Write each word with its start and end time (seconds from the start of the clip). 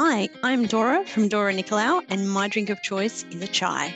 Hi, 0.00 0.28
I'm 0.44 0.66
Dora 0.66 1.04
from 1.04 1.26
Dora 1.26 1.52
Nicolau, 1.52 2.04
and 2.08 2.30
my 2.30 2.46
drink 2.46 2.70
of 2.70 2.80
choice 2.82 3.24
is 3.32 3.42
a 3.42 3.48
chai. 3.48 3.92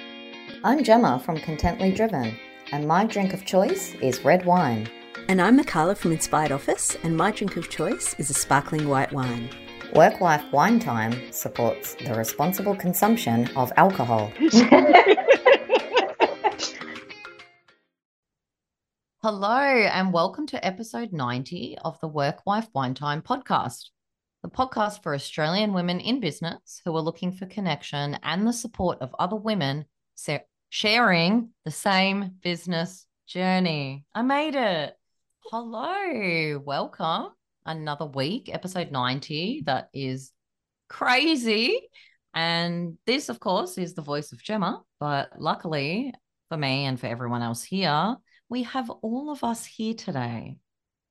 I'm 0.65 0.83
Gemma 0.83 1.23
from 1.25 1.37
Contently 1.39 1.95
Driven, 1.95 2.37
and 2.73 2.89
my 2.89 3.05
drink 3.05 3.33
of 3.33 3.45
choice 3.45 3.95
is 4.03 4.25
red 4.25 4.45
wine. 4.45 4.91
And 5.29 5.41
I'm 5.41 5.57
Mikala 5.57 5.97
from 5.97 6.11
Inspired 6.11 6.51
Office, 6.51 6.97
and 7.05 7.17
my 7.17 7.31
drink 7.31 7.57
of 7.57 7.71
choice 7.71 8.17
is 8.19 8.31
a 8.31 8.35
sparkling 8.35 8.89
white 8.89 9.13
wine. 9.13 9.49
Work 9.95 10.21
Wife 10.21 10.43
Wine 10.51 10.81
Time 10.81 11.13
supports 11.31 11.95
the 11.95 12.15
responsible 12.15 12.75
consumption 12.75 13.49
of 13.55 13.73
alcohol. 13.77 14.33
Hello, 19.23 19.57
and 19.57 20.13
welcome 20.13 20.49
to 20.49 20.67
episode 20.67 21.13
90 21.13 21.79
of 21.85 22.01
the 22.01 22.09
Work 22.09 22.45
Wife 22.45 22.67
Wine 22.75 22.95
Time 22.95 23.23
podcast, 23.23 23.91
the 24.43 24.49
podcast 24.49 25.05
for 25.05 25.15
Australian 25.15 25.73
women 25.73 26.01
in 26.01 26.19
business 26.19 26.83
who 26.85 26.97
are 26.97 27.01
looking 27.01 27.31
for 27.31 27.47
connection 27.47 28.19
and 28.25 28.45
the 28.45 28.53
support 28.53 28.99
of 29.01 29.15
other 29.17 29.37
women 29.37 29.85
sharing 30.69 31.51
the 31.65 31.71
same 31.71 32.33
business 32.43 33.07
journey. 33.29 34.05
I 34.13 34.23
made 34.23 34.57
it. 34.57 34.95
Hello, 35.53 36.59
welcome. 36.59 37.29
Another 37.65 38.07
week, 38.07 38.51
episode 38.53 38.91
90. 38.91 39.63
That 39.67 39.91
is 39.95 40.33
crazy. 40.89 41.79
And 42.35 42.99
this, 43.07 43.29
of 43.29 43.39
course, 43.39 43.79
is 43.79 43.95
the 43.95 44.03
voice 44.03 44.33
of 44.33 44.43
Gemma. 44.43 44.83
But 44.99 45.41
luckily 45.41 46.13
for 46.49 46.57
me 46.57 46.87
and 46.87 46.99
for 46.99 47.07
everyone 47.07 47.43
else 47.43 47.63
here, 47.63 48.17
we 48.49 48.65
have 48.65 48.91
all 48.91 49.31
of 49.31 49.45
us 49.45 49.65
here 49.65 49.95
today. 49.95 50.57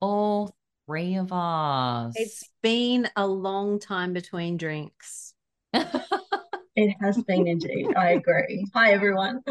All 0.01 0.53
three 0.91 1.15
of 1.15 1.31
us. 1.31 2.11
It's 2.17 2.43
been 2.61 3.07
a 3.15 3.25
long 3.25 3.79
time 3.79 4.11
between 4.11 4.57
drinks. 4.57 5.33
It 6.73 6.95
has 7.01 7.21
been 7.23 7.47
indeed. 7.47 7.87
I 7.97 8.11
agree. 8.11 8.65
Hi, 8.73 8.93
everyone. 8.93 9.41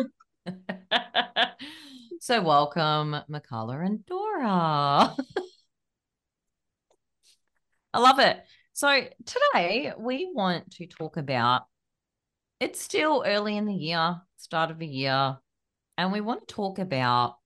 so 2.20 2.40
welcome, 2.40 3.14
Mikala 3.30 3.84
and 3.84 4.06
Dora. 4.06 5.14
I 7.92 7.98
love 7.98 8.20
it. 8.20 8.40
So 8.72 9.04
today 9.26 9.92
we 9.98 10.30
want 10.32 10.70
to 10.76 10.86
talk 10.86 11.18
about 11.18 11.64
it's 12.58 12.80
still 12.80 13.22
early 13.26 13.58
in 13.58 13.66
the 13.66 13.74
year, 13.74 14.16
start 14.38 14.70
of 14.70 14.78
the 14.78 14.86
year, 14.86 15.36
and 15.98 16.12
we 16.12 16.22
want 16.22 16.48
to 16.48 16.54
talk 16.54 16.78
about 16.78 17.36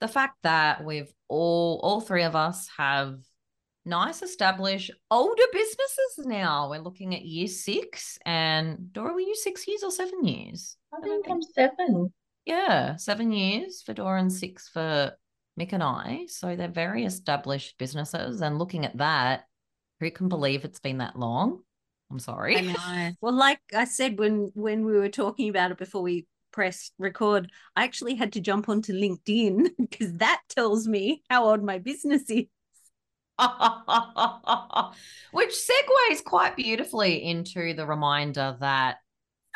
the 0.00 0.08
fact 0.08 0.36
that 0.42 0.84
we've 0.84 1.10
all 1.28 1.80
all 1.82 2.02
three 2.02 2.24
of 2.24 2.36
us 2.36 2.68
have 2.76 3.20
nice 3.84 4.22
established 4.22 4.90
older 5.10 5.42
businesses 5.52 6.26
now. 6.26 6.70
We're 6.70 6.80
looking 6.80 7.14
at 7.14 7.24
year 7.24 7.46
six 7.46 8.18
and 8.24 8.92
Dora, 8.92 9.12
were 9.12 9.20
you 9.20 9.34
six 9.34 9.66
years 9.68 9.82
or 9.82 9.90
seven 9.90 10.24
years? 10.24 10.76
I 10.92 11.00
think 11.00 11.26
I'm 11.28 11.42
seven. 11.42 12.12
Yeah, 12.44 12.96
seven 12.96 13.32
years 13.32 13.82
for 13.82 13.94
Dora 13.94 14.20
and 14.20 14.32
six 14.32 14.68
for 14.68 15.12
Mick 15.58 15.72
and 15.72 15.82
I. 15.82 16.26
So 16.28 16.56
they're 16.56 16.68
very 16.68 17.04
established 17.04 17.78
businesses. 17.78 18.40
And 18.40 18.58
looking 18.58 18.84
at 18.84 18.96
that, 18.98 19.44
who 20.00 20.10
can 20.10 20.28
believe 20.28 20.64
it's 20.64 20.80
been 20.80 20.98
that 20.98 21.18
long? 21.18 21.60
I'm 22.10 22.18
sorry. 22.18 22.56
I 22.56 22.60
know. 22.60 23.12
Well, 23.20 23.32
like 23.32 23.60
I 23.74 23.84
said 23.84 24.18
when 24.18 24.50
when 24.54 24.84
we 24.84 24.92
were 24.92 25.08
talking 25.08 25.48
about 25.48 25.70
it 25.70 25.78
before 25.78 26.02
we 26.02 26.26
pressed 26.52 26.92
record, 26.98 27.50
I 27.74 27.84
actually 27.84 28.14
had 28.14 28.32
to 28.34 28.40
jump 28.40 28.68
onto 28.68 28.92
LinkedIn 28.92 29.70
because 29.78 30.12
that 30.18 30.42
tells 30.48 30.86
me 30.86 31.22
how 31.28 31.46
old 31.46 31.62
my 31.62 31.78
business 31.78 32.22
is. 32.28 32.44
Which 35.32 35.50
segues 35.50 36.22
quite 36.24 36.56
beautifully 36.56 37.24
into 37.24 37.74
the 37.74 37.86
reminder 37.86 38.56
that 38.60 38.98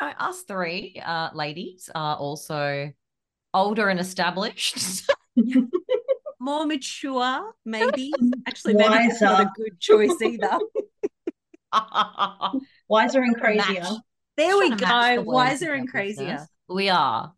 you 0.01 0.07
know, 0.07 0.13
us 0.19 0.43
three 0.43 1.01
uh, 1.03 1.29
ladies 1.33 1.89
are 1.93 2.15
also 2.17 2.91
older 3.53 3.89
and 3.89 3.99
established. 3.99 5.09
More 6.39 6.65
mature, 6.65 7.53
maybe. 7.65 8.13
Actually, 8.47 8.75
maybe 8.75 9.07
that's 9.07 9.21
not 9.21 9.41
a 9.41 9.49
good 9.55 9.79
choice 9.79 10.21
either. 10.21 10.59
Wiser 12.87 13.21
and 13.21 13.35
crazier. 13.37 13.81
Match. 13.81 13.93
There 14.37 14.57
we 14.57 14.69
Trying 14.69 14.77
to 14.79 14.85
match 14.85 15.15
go. 15.17 15.23
the 15.23 15.29
Wiser 15.29 15.73
and 15.73 15.89
crazier. 15.89 16.25
business. 16.25 16.49
We 16.69 16.89
are. 16.89 17.33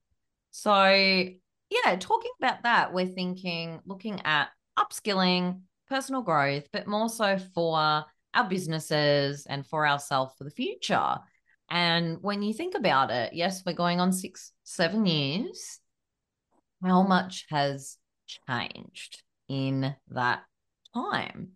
So, 0.51 0.85
yeah, 0.85 1.95
talking 1.99 2.31
about 2.39 2.63
that, 2.63 2.93
we're 2.93 3.07
thinking, 3.07 3.79
looking 3.85 4.21
at 4.23 4.49
upskilling, 4.77 5.61
personal 5.91 6.21
growth, 6.21 6.69
but 6.71 6.87
more 6.87 7.09
so 7.09 7.37
for 7.53 8.05
our 8.33 8.49
businesses 8.49 9.45
and 9.45 9.67
for 9.67 9.85
ourselves 9.85 10.33
for 10.37 10.45
the 10.45 10.49
future. 10.49 11.17
And 11.69 12.17
when 12.21 12.41
you 12.41 12.53
think 12.53 12.75
about 12.75 13.11
it, 13.11 13.33
yes, 13.33 13.63
we're 13.65 13.73
going 13.73 13.99
on 13.99 14.13
six, 14.13 14.53
seven 14.63 15.05
years. 15.05 15.79
How 16.81 17.03
much 17.03 17.45
has 17.49 17.97
changed 18.47 19.21
in 19.49 19.93
that 20.09 20.43
time? 20.93 21.49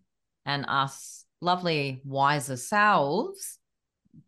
And 0.44 0.66
us 0.68 1.24
lovely, 1.40 2.00
wiser 2.04 2.56
selves 2.56 3.58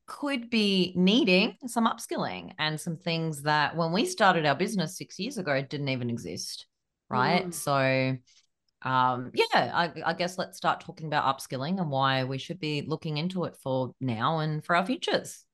could 0.07 0.51
be 0.51 0.93
needing 0.97 1.57
some 1.67 1.87
upskilling 1.87 2.53
and 2.59 2.81
some 2.81 2.97
things 2.97 3.43
that 3.43 3.77
when 3.77 3.93
we 3.93 4.05
started 4.05 4.47
our 4.47 4.55
business 4.55 4.97
six 4.97 5.19
years 5.19 5.39
ago 5.39 5.63
didn't 5.63 5.89
even 5.89 6.11
exist. 6.11 6.67
Right. 7.11 7.47
Mm. 7.47 7.55
So, 7.55 8.19
um, 8.83 9.33
yeah, 9.35 9.71
I, 9.75 9.91
I 10.07 10.13
guess 10.15 10.39
let's 10.39 10.57
start 10.57 10.81
talking 10.81 11.09
about 11.09 11.25
upskilling 11.25 11.81
and 11.81 11.91
why 11.91 12.25
we 12.25 12.39
should 12.39 12.61
be 12.61 12.83
looking 12.83 13.17
into 13.19 13.45
it 13.45 13.57
for 13.57 13.93
now 14.01 14.39
and 14.39 14.65
for 14.65 14.77
our 14.77 14.87
futures. 14.87 15.45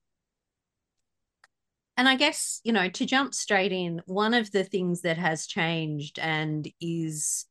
And 1.97 2.07
I 2.09 2.15
guess, 2.15 2.61
you 2.63 2.73
know, 2.73 2.89
to 2.89 3.05
jump 3.05 3.33
straight 3.33 3.71
in, 3.71 4.01
one 4.05 4.33
of 4.33 4.51
the 4.51 4.63
things 4.63 5.01
that 5.01 5.17
has 5.17 5.47
changed 5.47 6.19
and 6.19 6.67
is, 6.81 7.45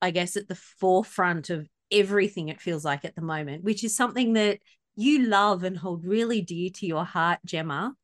I 0.00 0.10
guess, 0.10 0.36
at 0.36 0.46
the 0.46 0.54
forefront 0.54 1.50
of 1.50 1.66
everything 1.90 2.48
it 2.48 2.60
feels 2.60 2.84
like 2.84 3.04
at 3.04 3.14
the 3.16 3.22
moment, 3.22 3.64
which 3.64 3.82
is 3.82 3.96
something 3.96 4.34
that 4.34 4.58
you 4.94 5.24
love 5.24 5.64
and 5.64 5.76
hold 5.76 6.04
really 6.04 6.42
dear 6.42 6.70
to 6.74 6.86
your 6.86 7.04
heart, 7.04 7.38
Gemma, 7.46 7.94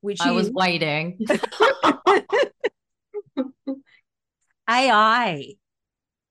which 0.00 0.20
I 0.22 0.32
was 0.32 0.48
is 0.48 0.52
waiting. 0.54 1.18
AI. 4.68 5.54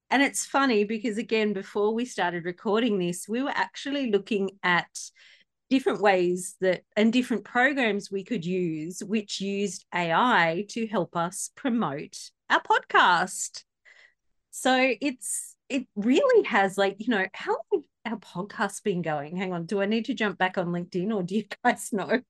And 0.10 0.22
it's 0.22 0.46
funny 0.46 0.84
because, 0.84 1.18
again, 1.18 1.54
before 1.54 1.94
we 1.94 2.06
started 2.06 2.46
recording 2.46 3.00
this, 3.00 3.28
we 3.28 3.42
were 3.42 3.54
actually 3.54 4.12
looking 4.12 4.52
at 4.64 4.88
different 5.70 6.00
ways 6.00 6.56
that 6.62 6.84
and 6.96 7.12
different 7.12 7.44
programs 7.44 8.12
we 8.12 8.24
could 8.24 8.46
use 8.46 9.04
which 9.04 9.42
used 9.42 9.84
AI 9.94 10.66
to 10.70 10.86
help 10.86 11.16
us 11.16 11.50
promote 11.56 12.16
our 12.50 12.62
podcast. 12.62 13.64
So 14.52 14.94
it's 15.02 15.56
it 15.68 15.88
really 15.96 16.46
has 16.46 16.78
like, 16.78 16.98
you 17.00 17.10
know, 17.10 17.26
how 17.34 17.58
our 18.06 18.18
podcast 18.18 18.84
been 18.84 19.02
going? 19.02 19.36
Hang 19.36 19.54
on, 19.54 19.66
do 19.66 19.82
I 19.82 19.86
need 19.86 20.06
to 20.06 20.14
jump 20.14 20.38
back 20.38 20.58
on 20.58 20.68
LinkedIn 20.68 21.14
or 21.14 21.24
do 21.24 21.36
you 21.36 21.46
guys 21.64 21.90
know? 21.92 22.22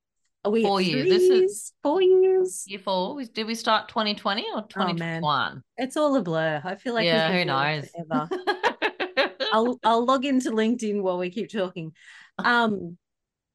We 0.50 0.62
Four 0.62 0.80
years. 0.80 1.02
three 1.02 1.10
This 1.10 1.22
is-? 1.22 1.72
Four 1.82 2.02
years? 2.02 2.64
Year 2.66 2.78
four, 2.78 3.22
did 3.24 3.46
we 3.46 3.54
start 3.54 3.88
2020 3.88 4.42
or 4.54 4.58
Oh, 4.58 4.60
2021? 4.68 5.62
It's 5.76 5.96
all 5.96 6.14
a 6.16 6.22
blur. 6.22 6.60
I 6.64 6.74
feel 6.76 6.94
like 6.94 7.04
yeah, 7.06 7.32
who 7.32 7.44
knows? 7.44 7.88
I'll 9.52 9.78
I'll 9.84 10.04
log 10.04 10.24
into 10.24 10.50
LinkedIn 10.50 11.02
while 11.02 11.18
we 11.18 11.30
keep 11.30 11.50
talking. 11.50 11.92
Um, 12.38 12.98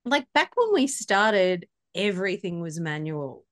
like 0.05 0.25
back 0.33 0.51
when 0.55 0.73
we 0.73 0.87
started, 0.87 1.67
everything 1.93 2.61
was 2.61 2.79
manual. 2.79 3.45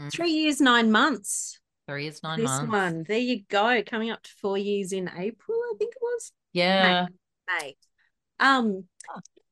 Mm. 0.00 0.12
Three 0.12 0.30
years, 0.30 0.60
nine 0.60 0.90
months. 0.90 1.60
Three 1.86 2.04
years, 2.04 2.22
nine 2.22 2.40
this 2.40 2.48
months. 2.48 2.72
one, 2.72 3.04
there 3.06 3.18
you 3.18 3.44
go, 3.48 3.82
coming 3.86 4.10
up 4.10 4.22
to 4.22 4.30
four 4.40 4.56
years 4.58 4.92
in 4.92 5.08
April, 5.16 5.58
I 5.58 5.74
think 5.78 5.92
it 5.94 6.00
was 6.02 6.32
Yeah. 6.52 7.06
May. 7.60 7.76
Um, 8.40 8.84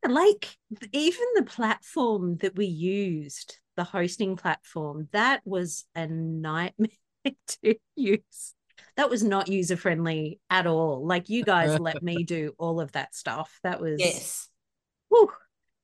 like 0.08 0.56
even 0.92 1.24
the 1.34 1.44
platform 1.44 2.36
that 2.38 2.56
we 2.56 2.66
used, 2.66 3.58
the 3.76 3.84
hosting 3.84 4.36
platform, 4.36 5.08
that 5.12 5.42
was 5.44 5.84
a 5.94 6.06
nightmare 6.06 6.88
to 7.62 7.74
use. 7.96 8.54
That 8.96 9.10
was 9.10 9.22
not 9.22 9.48
user 9.48 9.76
friendly 9.76 10.40
at 10.50 10.66
all. 10.66 11.06
Like 11.06 11.28
you 11.28 11.44
guys 11.44 11.78
let 11.80 12.02
me 12.02 12.24
do 12.24 12.52
all 12.58 12.80
of 12.80 12.92
that 12.92 13.14
stuff. 13.14 13.58
That 13.62 13.80
was 13.80 14.00
Yes. 14.00 14.48
Whew. 15.08 15.30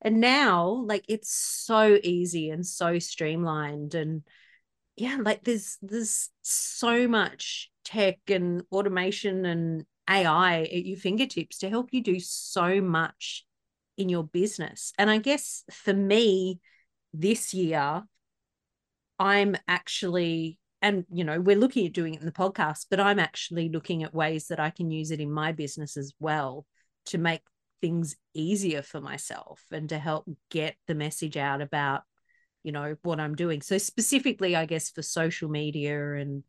And 0.00 0.20
now, 0.20 0.84
like, 0.86 1.04
it's 1.08 1.30
so 1.30 1.98
easy 2.02 2.50
and 2.50 2.64
so 2.64 2.98
streamlined, 3.00 3.94
and 3.94 4.22
yeah, 4.96 5.18
like 5.20 5.42
there's 5.44 5.76
there's 5.82 6.30
so 6.42 7.08
much 7.08 7.70
tech 7.84 8.18
and 8.28 8.62
automation 8.70 9.44
and 9.44 9.84
AI 10.08 10.62
at 10.62 10.84
your 10.84 10.98
fingertips 10.98 11.58
to 11.58 11.68
help 11.68 11.88
you 11.92 12.02
do 12.02 12.20
so 12.20 12.80
much 12.80 13.44
in 13.98 14.08
your 14.08 14.24
business. 14.24 14.92
And 14.98 15.10
I 15.10 15.18
guess 15.18 15.64
for 15.70 15.92
me, 15.92 16.60
this 17.12 17.52
year, 17.52 18.02
I'm 19.18 19.56
actually, 19.66 20.58
and 20.80 21.04
you 21.10 21.24
know, 21.24 21.40
we're 21.40 21.56
looking 21.56 21.86
at 21.86 21.92
doing 21.92 22.14
it 22.14 22.20
in 22.20 22.26
the 22.26 22.32
podcast, 22.32 22.86
but 22.88 23.00
I'm 23.00 23.18
actually 23.18 23.68
looking 23.68 24.04
at 24.04 24.14
ways 24.14 24.46
that 24.46 24.60
I 24.60 24.70
can 24.70 24.90
use 24.90 25.10
it 25.10 25.20
in 25.20 25.30
my 25.30 25.52
business 25.52 25.96
as 25.96 26.12
well 26.20 26.64
to 27.06 27.18
make 27.18 27.42
things 27.80 28.16
easier 28.34 28.82
for 28.82 29.00
myself 29.00 29.62
and 29.70 29.88
to 29.88 29.98
help 29.98 30.28
get 30.50 30.76
the 30.86 30.94
message 30.94 31.36
out 31.36 31.60
about 31.60 32.02
you 32.64 32.72
know 32.72 32.96
what 33.02 33.20
i'm 33.20 33.36
doing 33.36 33.62
so 33.62 33.78
specifically 33.78 34.56
i 34.56 34.66
guess 34.66 34.90
for 34.90 35.00
social 35.00 35.48
media 35.48 36.14
and 36.14 36.42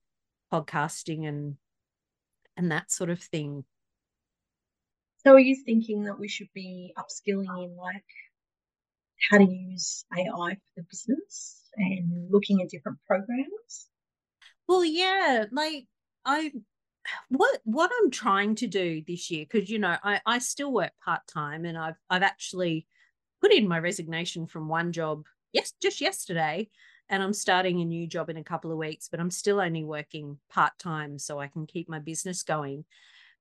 podcasting 0.51 1.28
and 1.28 1.56
and 2.57 2.72
that 2.72 2.92
sort 2.92 3.12
of 3.12 3.22
thing 3.22 3.63
so 5.24 5.33
are 5.33 5.39
you 5.39 5.56
thinking 5.66 6.04
that 6.04 6.19
we 6.19 6.27
should 6.27 6.50
be 6.54 6.94
upskilling 6.98 7.63
in 7.63 7.75
like 7.75 8.04
how 9.30 9.38
to 9.38 9.51
use 9.51 10.06
ai 10.18 10.56
for 10.56 10.60
the 10.77 10.83
business 10.89 11.63
and 11.75 12.30
looking 12.31 12.62
at 12.62 12.69
different 12.69 12.98
programs? 13.07 13.88
Well 14.68 14.86
yeah 14.86 15.45
like 15.51 15.86
i 16.25 16.51
what 17.30 17.60
what 17.63 17.92
i'm 18.00 18.12
trying 18.12 18.56
to 18.56 18.68
do 18.68 19.01
this 19.07 19.31
year 19.31 19.45
because 19.50 19.69
you 19.69 19.80
know 19.80 19.95
i 20.04 20.21
i 20.25 20.39
still 20.39 20.71
work 20.71 20.92
part-time 21.04 21.65
and 21.65 21.77
i've 21.77 21.95
i've 22.10 22.24
actually 22.24 22.86
put 23.42 23.54
in 23.54 23.68
my 23.68 23.80
resignation 23.80 24.45
from 24.45 24.68
one 24.68 24.92
job 24.92 25.25
yes 25.54 25.74
just 25.81 26.01
yesterday 26.01 26.69
and 27.10 27.24
i'm 27.24 27.33
starting 27.33 27.81
a 27.81 27.86
new 27.86 28.06
job 28.06 28.30
in 28.30 28.38
a 28.38 28.44
couple 28.44 28.72
of 28.72 28.77
weeks 28.77 29.07
but 29.10 29.19
i'm 29.19 29.31
still 29.31 29.60
only 29.60 29.83
working 29.83 30.38
part-time 30.50 31.18
so 31.18 31.39
i 31.39 31.48
can 31.48 31.65
keep 31.65 31.89
my 31.89 32.00
business 32.00 32.44
going 32.44 32.83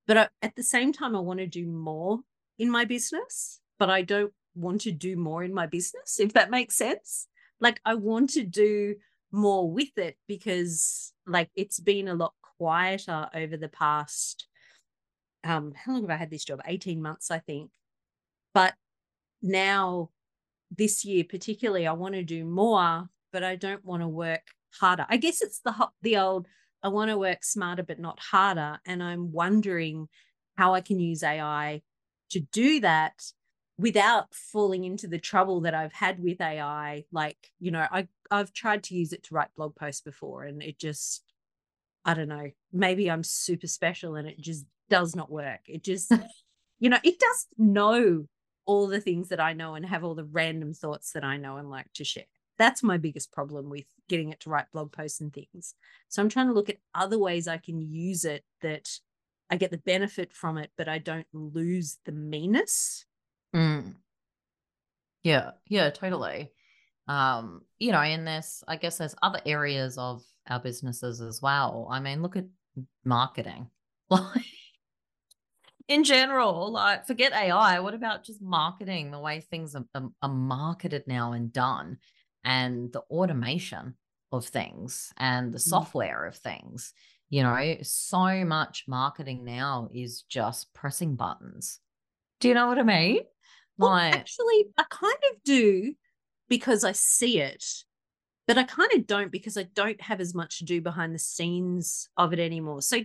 but 0.09 0.17
I, 0.17 0.29
at 0.43 0.57
the 0.57 0.65
same 0.65 0.93
time 0.93 1.15
i 1.15 1.21
want 1.21 1.39
to 1.39 1.47
do 1.47 1.67
more 1.67 2.21
in 2.59 2.69
my 2.71 2.85
business 2.85 3.61
but 3.79 3.89
i 3.89 4.03
don't 4.03 4.33
want 4.59 4.81
to 4.81 4.91
do 4.91 5.17
more 5.17 5.45
in 5.45 5.55
my 5.55 5.67
business 5.67 6.19
if 6.19 6.33
that 6.33 6.51
makes 6.51 6.77
sense. 6.77 7.29
Like 7.61 7.81
i 7.85 7.95
want 7.95 8.31
to 8.31 8.45
do 8.45 8.97
more 9.31 9.71
with 9.71 9.97
it 9.97 10.17
because 10.27 11.13
like 11.27 11.51
it's 11.55 11.81
been 11.81 12.09
a 12.09 12.15
lot 12.15 12.33
quieter 12.57 13.29
over 13.35 13.57
the 13.57 13.69
past 13.69 14.49
um 15.45 15.73
how 15.77 15.93
long 15.93 16.03
have 16.03 16.11
I 16.11 16.17
had 16.17 16.31
this 16.31 16.45
job? 16.45 16.61
18 16.67 17.01
months 17.01 17.31
I 17.31 17.39
think. 17.39 17.71
But 18.55 18.75
now 19.43 20.11
this 20.71 21.05
year 21.05 21.25
particularly 21.29 21.87
I 21.87 21.93
want 21.93 22.15
to 22.15 22.23
do 22.23 22.45
more 22.45 23.09
but 23.33 23.45
I 23.45 23.57
don't 23.57 23.85
want 23.85 24.03
to 24.03 24.09
work 24.09 24.43
harder. 24.81 25.07
I 25.09 25.19
guess 25.19 25.43
it's 25.43 25.61
the 25.61 25.89
the 26.03 26.17
old 26.17 26.47
I 26.83 26.89
want 26.89 27.11
to 27.11 27.19
work 27.19 27.45
smarter 27.45 27.83
but 27.83 27.99
not 27.99 28.19
harder 28.21 28.79
and 28.87 29.03
I'm 29.03 29.33
wondering 29.33 30.09
how 30.57 30.75
I 30.75 30.81
can 30.81 30.99
use 30.99 31.23
AI 31.23 31.83
to 32.31 32.41
do 32.41 32.81
that 32.81 33.23
without 33.79 34.35
falling 34.35 34.85
into 34.85 35.07
the 35.07 35.19
trouble 35.19 35.61
that 35.63 35.75
I've 35.75 35.93
had 35.93 36.21
with 36.23 36.41
AI 36.41 37.05
like 37.13 37.39
you 37.61 37.71
know 37.71 37.87
I 37.91 38.09
I've 38.31 38.53
tried 38.53 38.85
to 38.85 38.95
use 38.95 39.13
it 39.13 39.23
to 39.25 39.35
write 39.35 39.55
blog 39.57 39.77
posts 39.77 40.03
before 40.03 40.45
and 40.45 40.63
it 40.63 40.79
just 40.79 41.23
I 42.05 42.15
don't 42.15 42.29
know, 42.29 42.51
maybe 42.73 43.11
I'm 43.11 43.23
super 43.23 43.67
special 43.67 44.17
and 44.17 44.27
it 44.27 44.41
just 44.41 44.65
does 44.89 45.15
not 45.15 45.31
work. 45.31 45.61
It 45.67 45.85
just, 45.85 46.11
you 46.81 46.89
know, 46.89 46.99
it 47.05 47.19
does 47.19 47.47
know 47.59 48.25
all 48.65 48.87
the 48.87 49.01
things 49.01 49.29
that 49.29 49.41
I 49.41 49.53
know 49.53 49.75
and 49.75 49.85
have 49.85 50.05
all 50.05 50.15
the 50.15 50.25
random 50.25 50.73
thoughts 50.73 51.13
that 51.13 51.23
I 51.23 51.37
know 51.37 51.59
and 51.59 51.69
like 51.69 51.93
to 51.95 52.05
share. 52.05 52.25
That's 52.59 52.83
my 52.83 52.97
biggest 52.97 53.33
problem 53.33 53.71
with 53.71 53.85
getting 54.09 54.31
it 54.31 54.41
to 54.41 54.51
write 54.51 54.71
blog 54.73 54.93
posts 54.93 55.21
and 55.21 55.33
things. 55.33 55.75
So 56.09 56.23
I'm 56.23 56.29
trying 56.29 56.49
to 56.49 56.53
look 56.53 56.69
at 56.69 56.79
other 56.95 57.19
ways 57.19 57.47
I 57.47 57.59
can 57.59 57.81
use 57.81 58.25
it 58.25 58.45
that 58.63 58.89
I 59.51 59.57
get 59.57 59.71
the 59.71 59.79
benefit 59.79 60.33
from 60.33 60.59
it, 60.59 60.71
but 60.77 60.89
I 60.89 60.99
don't 60.99 61.27
lose 61.33 61.99
the 62.05 62.13
meanness. 62.13 63.05
Mm. 63.55 63.95
Yeah, 65.23 65.53
yeah, 65.67 65.91
totally. 65.91 66.53
Um, 67.07 67.63
you 67.79 67.93
know, 67.93 68.03
in 68.03 68.25
this, 68.25 68.63
I 68.69 68.77
guess 68.77 68.99
there's 68.99 69.15
other 69.23 69.41
areas 69.47 69.97
of 69.97 70.23
our 70.49 70.61
businesses 70.61 71.21
as 71.21 71.41
well. 71.41 71.89
I 71.91 72.01
mean, 72.01 72.23
look 72.23 72.37
at 72.37 72.47
marketing. 73.05 73.71
Like 74.11 74.47
in 75.89 76.05
general, 76.05 76.71
like 76.71 77.07
forget 77.07 77.33
AI. 77.33 77.81
What 77.81 77.95
about 77.95 78.23
just 78.23 78.43
marketing, 78.43 79.11
the 79.11 79.19
way 79.19 79.41
things 79.41 79.75
are, 79.75 79.85
are, 79.95 80.11
are 80.23 80.29
marketed 80.29 81.05
now 81.07 81.33
and 81.33 81.53
done, 81.53 81.99
and 82.45 82.93
the 82.93 83.03
automation 83.11 83.95
of 84.33 84.47
things 84.47 85.13
and 85.17 85.53
the 85.53 85.59
mm. 85.59 85.63
software 85.63 86.27
of 86.27 86.37
things? 86.37 86.93
You 87.31 87.43
know, 87.43 87.77
so 87.83 88.45
much 88.45 88.85
marketing 88.89 89.45
now 89.45 89.91
is 89.93 90.23
just 90.23 90.73
pressing 90.73 91.15
buttons. 91.15 91.81
Do 92.41 92.49
you 92.49 92.55
know 92.55 92.67
what 92.69 92.79
I 92.79 92.83
mean? 92.85 93.21
Well, 93.77 93.91
like, 93.91 94.15
actually, 94.15 94.67
I 94.77 94.85
kind 94.89 95.19
of 95.31 95.43
do 95.45 95.95
because 96.49 96.85
I 96.85 96.93
see 96.93 97.41
it 97.41 97.65
but 98.49 98.57
I 98.57 98.65
kind 98.65 98.91
of 98.95 99.07
don't 99.07 99.31
because 99.31 99.59
I 99.59 99.65
don't 99.75 100.01
have 100.01 100.23
as 100.23 100.35
much 100.35 100.59
to 100.59 100.65
do 100.65 100.81
behind 100.81 101.15
the 101.15 101.19
scenes 101.19 102.09
of 102.17 102.33
it 102.33 102.39
anymore. 102.39 102.81
So 102.81 102.97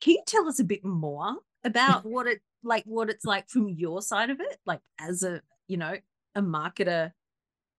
can 0.00 0.14
you 0.14 0.22
tell 0.26 0.48
us 0.48 0.58
a 0.58 0.64
bit 0.64 0.84
more 0.84 1.36
about 1.64 2.04
what 2.04 2.26
it 2.26 2.40
like 2.64 2.82
what 2.84 3.08
it's 3.08 3.24
like 3.24 3.48
from 3.48 3.68
your 3.68 4.02
side 4.02 4.30
of 4.30 4.40
it 4.40 4.58
like 4.66 4.80
as 4.98 5.22
a 5.22 5.40
you 5.66 5.76
know 5.76 5.94
a 6.34 6.42
marketer 6.42 7.12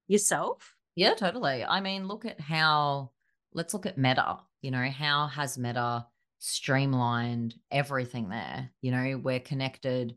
yourself 0.07 0.75
yeah 0.95 1.13
totally 1.13 1.63
i 1.63 1.79
mean 1.79 2.07
look 2.07 2.25
at 2.25 2.39
how 2.39 3.09
let's 3.53 3.73
look 3.73 3.85
at 3.85 3.97
meta 3.97 4.37
you 4.61 4.71
know 4.71 4.89
how 4.89 5.27
has 5.27 5.57
meta 5.57 6.05
streamlined 6.39 7.55
everything 7.71 8.29
there 8.29 8.69
you 8.81 8.91
know 8.91 9.19
we're 9.23 9.39
connected 9.39 10.15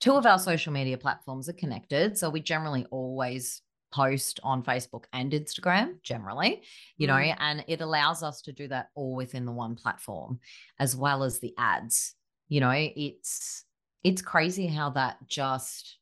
two 0.00 0.14
of 0.14 0.26
our 0.26 0.38
social 0.38 0.72
media 0.72 0.96
platforms 0.96 1.48
are 1.48 1.54
connected 1.54 2.16
so 2.16 2.30
we 2.30 2.40
generally 2.40 2.86
always 2.90 3.62
post 3.92 4.40
on 4.42 4.62
Facebook 4.62 5.04
and 5.12 5.32
Instagram 5.32 6.02
generally, 6.02 6.62
you 6.96 7.06
mm. 7.06 7.10
know, 7.10 7.34
and 7.38 7.64
it 7.68 7.80
allows 7.80 8.22
us 8.22 8.40
to 8.42 8.52
do 8.52 8.68
that 8.68 8.88
all 8.94 9.14
within 9.14 9.44
the 9.44 9.52
one 9.52 9.74
platform 9.74 10.38
as 10.78 10.96
well 10.96 11.22
as 11.22 11.38
the 11.40 11.54
ads. 11.58 12.14
You 12.48 12.60
know, 12.60 12.72
it's 12.74 13.64
it's 14.02 14.22
crazy 14.22 14.66
how 14.66 14.90
that 14.90 15.18
just 15.26 15.98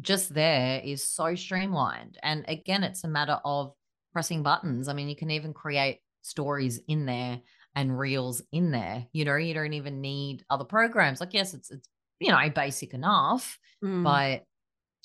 just 0.00 0.32
there 0.32 0.80
is 0.84 1.02
so 1.02 1.34
streamlined. 1.34 2.18
And 2.22 2.44
again, 2.48 2.84
it's 2.84 3.04
a 3.04 3.08
matter 3.08 3.38
of 3.44 3.72
pressing 4.12 4.42
buttons. 4.42 4.88
I 4.88 4.92
mean, 4.92 5.08
you 5.08 5.16
can 5.16 5.30
even 5.30 5.52
create 5.52 6.00
stories 6.22 6.80
in 6.88 7.06
there 7.06 7.40
and 7.74 7.98
reels 7.98 8.42
in 8.52 8.70
there. 8.70 9.06
You 9.12 9.24
know, 9.24 9.36
you 9.36 9.54
don't 9.54 9.72
even 9.72 10.00
need 10.00 10.44
other 10.50 10.64
programs. 10.64 11.20
Like, 11.20 11.34
yes, 11.34 11.54
it's 11.54 11.70
it's 11.70 11.88
you 12.20 12.30
know 12.30 12.50
basic 12.50 12.94
enough, 12.94 13.58
mm. 13.84 14.02
but 14.02 14.44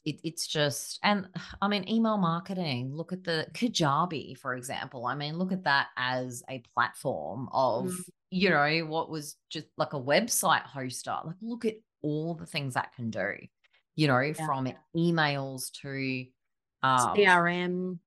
it, 0.06 0.20
it's 0.24 0.48
just 0.48 1.00
and 1.04 1.28
i 1.62 1.68
mean 1.68 1.88
email 1.90 2.18
marketing 2.18 2.94
look 2.94 3.14
at 3.14 3.24
the 3.24 3.48
kajabi 3.54 4.38
for 4.38 4.56
example 4.56 5.06
i 5.06 5.16
mean 5.16 5.38
look 5.38 5.52
at 5.52 5.64
that 5.64 5.88
as 5.98 6.44
a 6.50 6.62
platform 6.74 7.48
of 7.52 7.86
mm. 7.86 8.04
you 8.30 8.50
know 8.50 8.86
what 8.86 9.10
was 9.10 9.36
just 9.50 9.68
like 9.78 9.94
a 9.94 10.02
website 10.02 10.66
hoster 10.66 11.26
like 11.26 11.36
look 11.42 11.66
at 11.66 11.76
all 12.02 12.36
the 12.36 12.46
things 12.46 12.74
that 12.74 12.94
can 12.96 13.10
do 13.10 13.34
you 13.96 14.08
know 14.08 14.20
yeah. 14.20 14.34
from 14.46 14.72
emails 14.96 15.72
to 15.72 16.26
um, 16.82 17.16
crm 17.16 18.00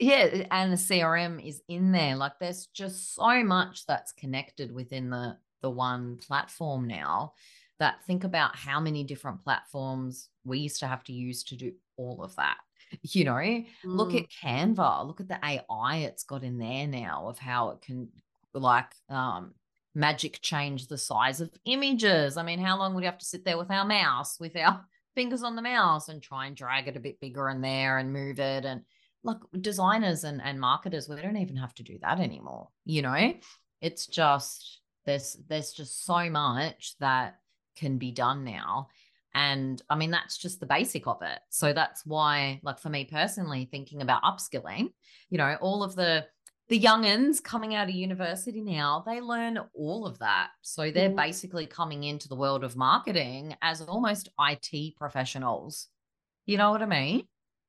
yeah 0.00 0.46
and 0.50 0.72
the 0.72 0.76
crm 0.76 1.46
is 1.46 1.62
in 1.68 1.92
there 1.92 2.16
like 2.16 2.32
there's 2.40 2.66
just 2.68 3.14
so 3.14 3.44
much 3.44 3.84
that's 3.86 4.12
connected 4.12 4.72
within 4.72 5.10
the 5.10 5.36
the 5.62 5.70
one 5.70 6.18
platform 6.18 6.86
now 6.86 7.32
that 7.78 8.04
think 8.06 8.24
about 8.24 8.54
how 8.54 8.80
many 8.80 9.04
different 9.04 9.42
platforms 9.42 10.28
we 10.44 10.58
used 10.58 10.80
to 10.80 10.86
have 10.86 11.02
to 11.04 11.12
use 11.12 11.42
to 11.44 11.56
do 11.56 11.72
all 11.96 12.22
of 12.22 12.34
that. 12.36 12.56
You 13.02 13.24
know, 13.24 13.32
mm. 13.32 13.66
look 13.84 14.14
at 14.14 14.26
Canva, 14.28 15.04
look 15.04 15.20
at 15.20 15.26
the 15.26 15.40
AI 15.42 15.96
it's 16.06 16.22
got 16.22 16.44
in 16.44 16.58
there 16.58 16.86
now 16.86 17.26
of 17.26 17.38
how 17.38 17.70
it 17.70 17.80
can 17.80 18.08
like 18.52 18.92
um 19.08 19.52
magic 19.96 20.38
change 20.42 20.86
the 20.86 20.98
size 20.98 21.40
of 21.40 21.50
images. 21.64 22.36
I 22.36 22.44
mean, 22.44 22.60
how 22.60 22.78
long 22.78 22.94
would 22.94 23.02
you 23.02 23.10
have 23.10 23.18
to 23.18 23.24
sit 23.24 23.44
there 23.44 23.58
with 23.58 23.70
our 23.70 23.84
mouse, 23.84 24.38
with 24.38 24.54
our 24.54 24.84
fingers 25.14 25.42
on 25.42 25.56
the 25.56 25.62
mouse 25.62 26.08
and 26.08 26.22
try 26.22 26.46
and 26.46 26.56
drag 26.56 26.88
it 26.88 26.96
a 26.96 27.00
bit 27.00 27.20
bigger 27.20 27.48
in 27.48 27.60
there 27.60 27.98
and 27.98 28.12
move 28.12 28.38
it 28.38 28.64
and 28.64 28.82
like 29.24 29.38
designers 29.60 30.24
and, 30.24 30.40
and 30.42 30.60
marketers, 30.60 31.08
we 31.08 31.20
don't 31.20 31.38
even 31.38 31.56
have 31.56 31.74
to 31.74 31.82
do 31.82 31.98
that 32.02 32.20
anymore. 32.20 32.68
You 32.84 33.02
know, 33.02 33.34
it's 33.80 34.06
just 34.06 34.80
there's 35.06 35.36
there's 35.48 35.72
just 35.72 36.04
so 36.04 36.28
much 36.30 36.94
that 37.00 37.38
can 37.76 37.98
be 37.98 38.12
done 38.12 38.44
now. 38.44 38.88
And 39.34 39.82
I 39.90 39.96
mean, 39.96 40.10
that's 40.12 40.38
just 40.38 40.60
the 40.60 40.66
basic 40.66 41.08
of 41.08 41.22
it. 41.22 41.40
So 41.50 41.72
that's 41.72 42.06
why, 42.06 42.60
like 42.62 42.78
for 42.78 42.88
me 42.88 43.04
personally, 43.04 43.68
thinking 43.68 44.00
about 44.00 44.22
upskilling, 44.22 44.92
you 45.28 45.38
know, 45.38 45.56
all 45.60 45.82
of 45.82 45.96
the 45.96 46.26
the 46.68 46.80
youngins 46.80 47.42
coming 47.42 47.74
out 47.74 47.88
of 47.88 47.94
university 47.94 48.62
now, 48.62 49.02
they 49.06 49.20
learn 49.20 49.58
all 49.74 50.06
of 50.06 50.18
that. 50.20 50.48
So 50.62 50.90
they're 50.90 51.08
mm-hmm. 51.08 51.16
basically 51.16 51.66
coming 51.66 52.04
into 52.04 52.28
the 52.28 52.36
world 52.36 52.64
of 52.64 52.74
marketing 52.74 53.56
as 53.60 53.82
almost 53.82 54.30
IT 54.38 54.96
professionals. 54.96 55.88
You 56.46 56.56
know 56.56 56.70
what 56.70 56.82
I 56.82 56.86
mean? 56.86 57.26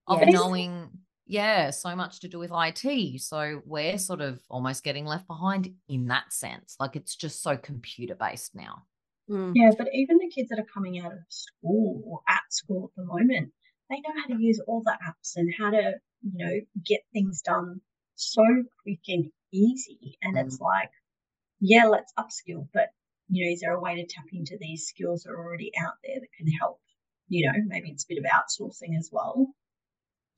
Of 0.08 0.22
yes. 0.22 0.34
knowing, 0.34 0.90
yeah, 1.26 1.72
so 1.72 1.96
much 1.96 2.22
to 2.22 2.30
do 2.30 2.40
with 2.40 2.52
IT. 2.54 3.22
So 3.22 3.62
we're 3.66 3.98
sort 3.98 4.22
of 4.22 4.40
almost 4.50 4.84
getting 4.84 5.06
left 5.06 5.28
behind 5.28 5.74
in 5.90 6.08
that 6.08 6.32
sense. 6.32 6.78
Like 6.80 6.96
it's 6.96 7.16
just 7.16 7.44
so 7.44 7.58
computer 7.58 8.16
based 8.16 8.56
now. 8.56 8.84
Mm. 9.30 9.54
Yeah, 9.56 9.72
but 9.78 9.88
even 9.94 10.20
the 10.20 10.30
kids 10.30 10.50
that 10.50 10.60
are 10.60 10.68
coming 10.74 11.00
out 11.00 11.12
of 11.12 11.20
school 11.30 12.02
or 12.06 12.20
at 12.30 12.44
school 12.50 12.92
at 12.92 13.02
the 13.02 13.06
moment, 13.06 13.52
they 13.90 13.98
know 13.98 14.14
how 14.22 14.34
to 14.34 14.42
use 14.42 14.62
all 14.68 14.84
the 14.86 14.98
apps 15.06 15.34
and 15.36 15.52
how 15.58 15.72
to, 15.72 15.94
you 16.24 16.46
know, 16.46 16.60
get 16.86 17.02
things 17.12 17.42
done 17.42 17.82
so 18.16 18.44
quick 18.84 19.00
and 19.08 19.32
easy. 19.52 20.18
And 20.22 20.36
mm. 20.36 20.46
it's 20.46 20.60
like, 20.60 20.92
yeah, 21.60 21.86
let's 21.86 22.14
upskill, 22.18 22.68
but 22.74 22.90
you 23.28 23.46
know, 23.46 23.54
is 23.54 23.62
there 23.62 23.74
a 23.74 23.80
way 23.80 23.96
to 23.96 24.06
tap 24.06 24.26
into 24.32 24.58
these 24.60 24.86
skills 24.86 25.24
that 25.24 25.32
are 25.32 25.40
already 25.40 25.72
out 25.84 25.94
there 26.04 26.20
that 26.20 26.32
can 26.38 26.48
help 26.48 26.80
you 27.28 27.46
know, 27.46 27.54
maybe 27.68 27.90
it's 27.90 28.04
a 28.04 28.08
bit 28.08 28.20
of 28.20 28.26
outsourcing 28.26 28.98
as 28.98 29.10
well. 29.12 29.48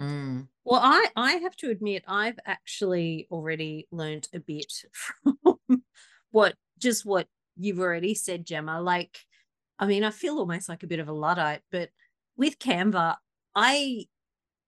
Mm. 0.02 0.48
Well, 0.64 0.82
I 0.84 1.08
I 1.16 1.34
have 1.34 1.56
to 1.58 1.70
admit 1.70 2.04
I've 2.08 2.40
actually 2.46 3.28
already 3.32 3.88
learned 3.92 4.28
a 4.34 4.40
bit 4.40 4.72
from 5.44 5.84
what 6.32 6.56
just 6.78 7.06
what 7.06 7.28
you've 7.56 7.80
already 7.80 8.14
said, 8.14 8.46
Gemma. 8.46 8.82
Like, 8.82 9.26
I 9.80 9.88
mean, 9.88 10.04
I 10.04 10.12
feel 10.12 10.38
almost 10.38 10.70
like 10.70 10.84
a 10.84 10.88
bit 10.88 11.00
of 11.00 11.08
a 11.08 11.14
luddite, 11.14 11.62
but 11.72 11.90
with 12.36 12.60
Canva, 12.60 13.16
I 13.56 14.06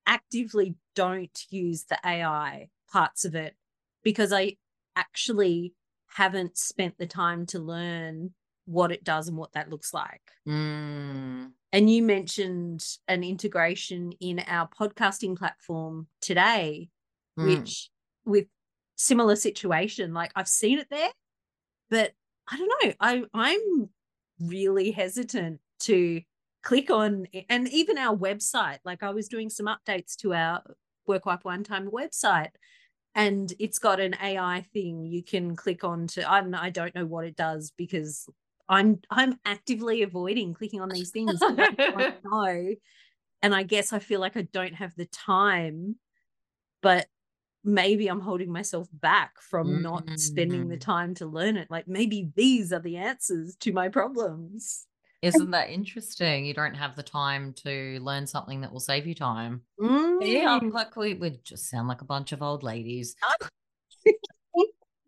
actively 0.08 0.76
don't 0.96 1.46
use 1.52 1.86
the 1.86 2.00
AI 2.04 2.70
parts 2.92 3.26
of 3.26 3.36
it 3.36 3.56
because 4.04 4.34
I 4.34 4.58
actually 4.96 5.74
haven't 6.08 6.58
spent 6.58 6.98
the 6.98 7.06
time 7.06 7.46
to 7.48 7.60
learn 7.60 8.34
what 8.66 8.92
it 8.92 9.04
does 9.04 9.28
and 9.28 9.38
what 9.38 9.54
that 9.54 9.70
looks 9.70 9.94
like. 9.94 10.22
Mm. 10.48 11.52
And 11.72 11.90
you 11.90 12.04
mentioned 12.04 12.84
an 13.08 13.24
integration 13.24 14.12
in 14.20 14.40
our 14.48 14.68
podcasting 14.68 15.38
platform 15.38 16.08
today, 16.22 16.90
Mm. 17.38 17.46
which 17.46 17.90
with 18.26 18.48
similar 18.96 19.36
situation, 19.36 20.14
like 20.14 20.32
I've 20.36 20.48
seen 20.48 20.80
it 20.80 20.88
there, 20.90 21.10
but 21.90 22.14
I 22.52 22.58
don't 22.58 22.72
know. 22.84 22.94
I 23.00 23.24
I'm 23.34 23.90
really 24.40 24.92
hesitant 24.92 25.62
to 25.82 26.22
click 26.64 26.90
on 26.90 27.28
and 27.50 27.68
even 27.70 27.98
our 27.98 28.16
website. 28.16 28.80
Like 28.84 29.04
I 29.04 29.12
was 29.12 29.28
doing 29.28 29.50
some 29.50 29.68
updates 29.68 30.16
to 30.18 30.34
our 30.34 30.64
Work 31.08 31.26
Wife 31.26 31.46
Wine 31.46 31.64
Time 31.64 31.90
website, 31.90 32.52
and 33.16 33.54
it's 33.60 33.80
got 33.80 34.00
an 34.00 34.16
AI 34.22 34.66
thing 34.74 35.06
you 35.06 35.24
can 35.24 35.56
click 35.56 35.84
on 35.84 36.08
to. 36.10 36.30
I 36.30 36.42
don't, 36.42 36.56
I 36.56 36.70
don't 36.70 36.96
know 36.96 37.06
what 37.06 37.26
it 37.26 37.36
does 37.36 37.72
because 37.78 38.28
I'm 38.70 39.02
I'm 39.10 39.40
actively 39.46 40.04
avoiding 40.04 40.54
clicking 40.54 40.82
on 40.82 40.92
these 40.92 41.12
things. 41.12 41.44
I 41.48 41.66
don't 41.94 42.10
know, 42.24 42.76
and 43.42 43.56
I 43.56 43.64
guess 43.64 43.94
I 43.94 44.00
feel 44.00 44.20
like 44.22 44.38
I 44.38 44.44
don't 44.44 44.76
have 44.76 44.96
the 44.96 45.08
time, 45.08 45.98
but 46.82 47.08
maybe 47.64 48.08
I'm 48.10 48.22
holding 48.22 48.52
myself 48.52 48.90
back 48.94 49.42
from 49.42 49.82
not 49.82 50.08
spending 50.16 50.70
the 50.70 50.78
Mm. 50.78 50.82
time 50.82 51.16
to 51.16 51.28
learn 51.28 51.58
it. 51.58 51.72
Like 51.72 51.88
maybe 51.88 52.32
these 52.36 52.74
are 52.74 52.80
the 52.82 52.98
answers 52.98 53.56
to 53.58 53.74
my 53.74 53.90
problems. 53.90 54.88
Isn't 55.22 55.52
that 55.52 55.70
interesting? 55.70 56.46
You 56.46 56.54
don't 56.54 56.76
have 56.76 56.96
the 56.96 57.04
time 57.04 57.54
to 57.66 58.00
learn 58.02 58.26
something 58.26 58.62
that 58.62 58.72
will 58.72 58.80
save 58.80 59.06
you 59.06 59.16
time. 59.16 59.64
Yeah, 59.80 59.88
Mm. 59.88 60.62
I'm 60.62 60.70
like 60.72 60.96
we 60.96 61.14
would 61.14 61.44
just 61.44 61.70
sound 61.70 61.88
like 61.88 62.02
a 62.02 62.06
bunch 62.06 62.32
of 62.32 62.42
old 62.42 62.64
ladies. 62.64 63.16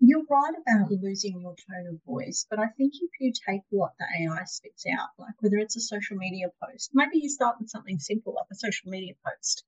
You're 0.03 0.23
right 0.31 0.53
about 0.67 0.91
losing 0.91 1.41
your 1.41 1.55
tone 1.55 1.93
of 1.93 2.01
voice, 2.07 2.47
but 2.49 2.57
I 2.57 2.67
think 2.75 2.93
if 2.95 3.11
you 3.19 3.31
take 3.47 3.61
what 3.69 3.91
the 3.99 4.05
AI 4.19 4.43
spits 4.45 4.83
out, 4.99 5.09
like 5.19 5.35
whether 5.41 5.57
it's 5.57 5.75
a 5.75 5.79
social 5.79 6.17
media 6.17 6.47
post, 6.61 6.89
maybe 6.93 7.19
you 7.19 7.29
start 7.29 7.57
with 7.59 7.69
something 7.69 7.99
simple 7.99 8.33
like 8.33 8.47
a 8.51 8.55
social 8.55 8.89
media 8.89 9.13
post, 9.23 9.63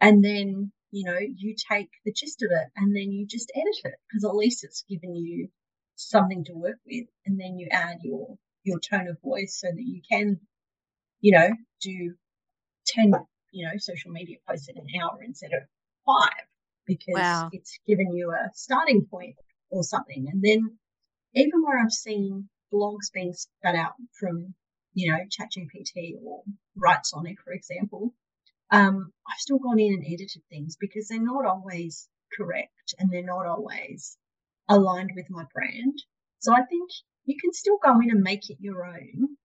and 0.00 0.22
then 0.24 0.72
you 0.90 1.04
know 1.04 1.16
you 1.18 1.54
take 1.70 1.90
the 2.04 2.12
gist 2.12 2.42
of 2.42 2.50
it 2.50 2.68
and 2.76 2.94
then 2.94 3.12
you 3.12 3.24
just 3.24 3.52
edit 3.54 3.92
it 3.92 4.00
because 4.08 4.24
at 4.24 4.34
least 4.34 4.64
it's 4.64 4.84
given 4.88 5.14
you 5.14 5.48
something 5.94 6.44
to 6.46 6.54
work 6.54 6.78
with, 6.84 7.06
and 7.24 7.40
then 7.40 7.56
you 7.56 7.68
add 7.70 7.98
your 8.02 8.36
your 8.64 8.78
tone 8.80 9.08
of 9.08 9.20
voice 9.22 9.58
so 9.60 9.68
that 9.68 9.82
you 9.82 10.00
can, 10.10 10.40
you 11.20 11.32
know, 11.32 11.48
do 11.80 12.14
ten 12.86 13.12
you 13.50 13.66
know 13.66 13.72
social 13.78 14.10
media 14.10 14.38
posts 14.48 14.68
in 14.68 14.76
an 14.78 14.86
hour 15.00 15.22
instead 15.22 15.50
of 15.52 15.62
five 16.06 16.46
because 16.86 17.14
Wow. 17.16 17.50
it's 17.52 17.78
given 17.86 18.12
you 18.12 18.30
a 18.32 18.50
starting 18.54 19.06
point 19.10 19.36
or 19.70 19.82
something. 19.82 20.26
And 20.30 20.42
then 20.42 20.78
even 21.34 21.62
where 21.62 21.78
I've 21.78 21.92
seen 21.92 22.48
blogs 22.72 23.12
being 23.12 23.32
spat 23.32 23.74
out 23.74 23.94
from, 24.18 24.54
you 24.94 25.10
know, 25.12 25.18
ChatGPT 25.18 26.14
or 26.24 26.42
Writesonic, 26.78 27.36
for 27.44 27.52
example, 27.52 28.14
um, 28.70 29.12
I've 29.28 29.38
still 29.38 29.58
gone 29.58 29.78
in 29.78 29.94
and 29.94 30.04
edited 30.06 30.42
things 30.50 30.76
because 30.80 31.08
they're 31.08 31.22
not 31.22 31.46
always 31.46 32.08
correct 32.36 32.94
and 32.98 33.10
they're 33.10 33.22
not 33.22 33.46
always 33.46 34.16
aligned 34.68 35.12
with 35.14 35.26
my 35.30 35.44
brand. 35.54 35.98
So 36.40 36.52
I 36.52 36.62
think 36.64 36.90
you 37.24 37.36
can 37.40 37.52
still 37.52 37.78
go 37.82 38.00
in 38.00 38.10
and 38.10 38.22
make 38.22 38.50
it 38.50 38.58
your 38.60 38.86
own, 38.86 39.36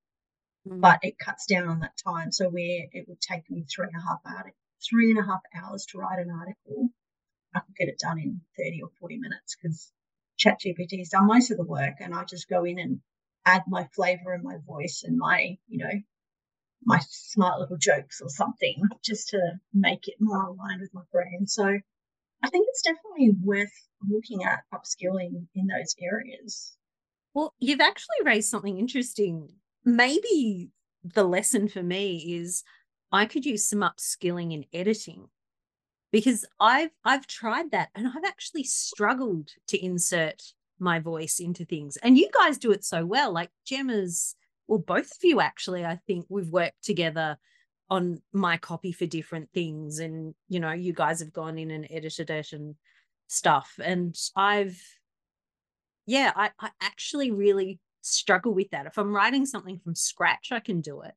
Mm. 0.67 0.81
but 0.81 0.99
it 1.03 1.17
cuts 1.19 1.45
down 1.45 1.67
on 1.67 1.79
that 1.81 1.97
time. 1.97 2.31
So 2.31 2.49
where 2.49 2.87
it 2.91 3.07
would 3.07 3.21
take 3.21 3.49
me 3.49 3.63
three 3.65 3.87
and 3.87 3.95
a 3.95 4.01
half 4.05 4.21
hours, 4.25 4.53
three 4.87 5.11
and 5.11 5.19
a 5.19 5.23
half 5.23 5.41
hours 5.55 5.85
to 5.87 5.97
write 5.99 6.19
an 6.19 6.29
article, 6.31 6.89
I 7.55 7.61
could 7.61 7.75
get 7.75 7.89
it 7.89 7.99
done 7.99 8.19
in 8.19 8.41
30 8.57 8.81
or 8.83 8.89
40 8.99 9.17
minutes 9.17 9.55
because 9.55 9.91
ChatGPT 10.39 10.99
has 10.99 11.09
done 11.09 11.27
most 11.27 11.51
of 11.51 11.57
the 11.57 11.65
work 11.65 11.95
and 12.01 12.15
I 12.15 12.23
just 12.25 12.49
go 12.49 12.65
in 12.65 12.79
and 12.79 13.01
add 13.45 13.63
my 13.67 13.85
flavor 13.95 14.33
and 14.33 14.43
my 14.43 14.57
voice 14.67 15.03
and 15.05 15.17
my, 15.17 15.57
you 15.67 15.79
know, 15.79 16.01
my 16.85 16.99
smart 17.09 17.59
little 17.59 17.77
jokes 17.77 18.21
or 18.21 18.29
something 18.29 18.81
just 19.03 19.29
to 19.29 19.59
make 19.73 20.07
it 20.07 20.15
more 20.19 20.43
aligned 20.43 20.81
with 20.81 20.93
my 20.93 21.03
brand. 21.11 21.49
So 21.49 21.65
I 22.43 22.49
think 22.49 22.67
it's 22.69 22.83
definitely 22.83 23.31
worth 23.43 23.73
looking 24.07 24.43
at 24.45 24.63
upskilling 24.73 25.47
in 25.55 25.67
those 25.67 25.95
areas. 26.01 26.76
Well, 27.37 27.53
you've 27.59 27.81
actually 27.81 28.25
raised 28.25 28.49
something 28.49 28.79
interesting. 28.79 29.49
Maybe 29.85 30.71
the 31.03 31.23
lesson 31.23 31.67
for 31.67 31.83
me 31.83 32.39
is 32.39 32.63
I 33.11 33.27
could 33.27 33.45
use 33.45 33.63
some 33.63 33.81
upskilling 33.81 34.53
in 34.55 34.65
editing 34.73 35.27
because 36.11 36.45
I've 36.59 36.89
I've 37.05 37.27
tried 37.27 37.69
that 37.73 37.89
and 37.93 38.07
I've 38.07 38.25
actually 38.25 38.63
struggled 38.63 39.51
to 39.67 39.77
insert 39.77 40.41
my 40.79 40.97
voice 40.97 41.39
into 41.39 41.63
things. 41.63 41.97
And 41.97 42.17
you 42.17 42.27
guys 42.33 42.57
do 42.57 42.71
it 42.71 42.83
so 42.83 43.05
well. 43.05 43.31
Like 43.31 43.51
Gemma's, 43.67 44.35
well, 44.67 44.79
both 44.79 45.11
of 45.11 45.19
you 45.21 45.39
actually, 45.39 45.85
I 45.85 45.99
think 46.07 46.25
we've 46.29 46.49
worked 46.49 46.83
together 46.83 47.37
on 47.87 48.19
my 48.33 48.57
copy 48.57 48.91
for 48.91 49.05
different 49.05 49.51
things. 49.53 49.99
And 49.99 50.33
you 50.49 50.59
know, 50.59 50.71
you 50.71 50.91
guys 50.91 51.19
have 51.19 51.33
gone 51.33 51.59
in 51.59 51.69
and 51.69 51.85
edited 51.91 52.31
it 52.31 52.51
and 52.51 52.73
stuff. 53.27 53.79
And 53.79 54.17
I've 54.35 54.81
yeah, 56.07 56.31
I, 56.35 56.51
I 56.59 56.71
actually 56.81 57.31
really 57.31 57.79
struggle 58.01 58.53
with 58.53 58.69
that. 58.71 58.85
If 58.85 58.97
I'm 58.97 59.13
writing 59.13 59.45
something 59.45 59.77
from 59.77 59.93
scratch, 59.93 60.51
I 60.51 60.61
can 60.61 60.81
do 60.81 61.01
it, 61.01 61.13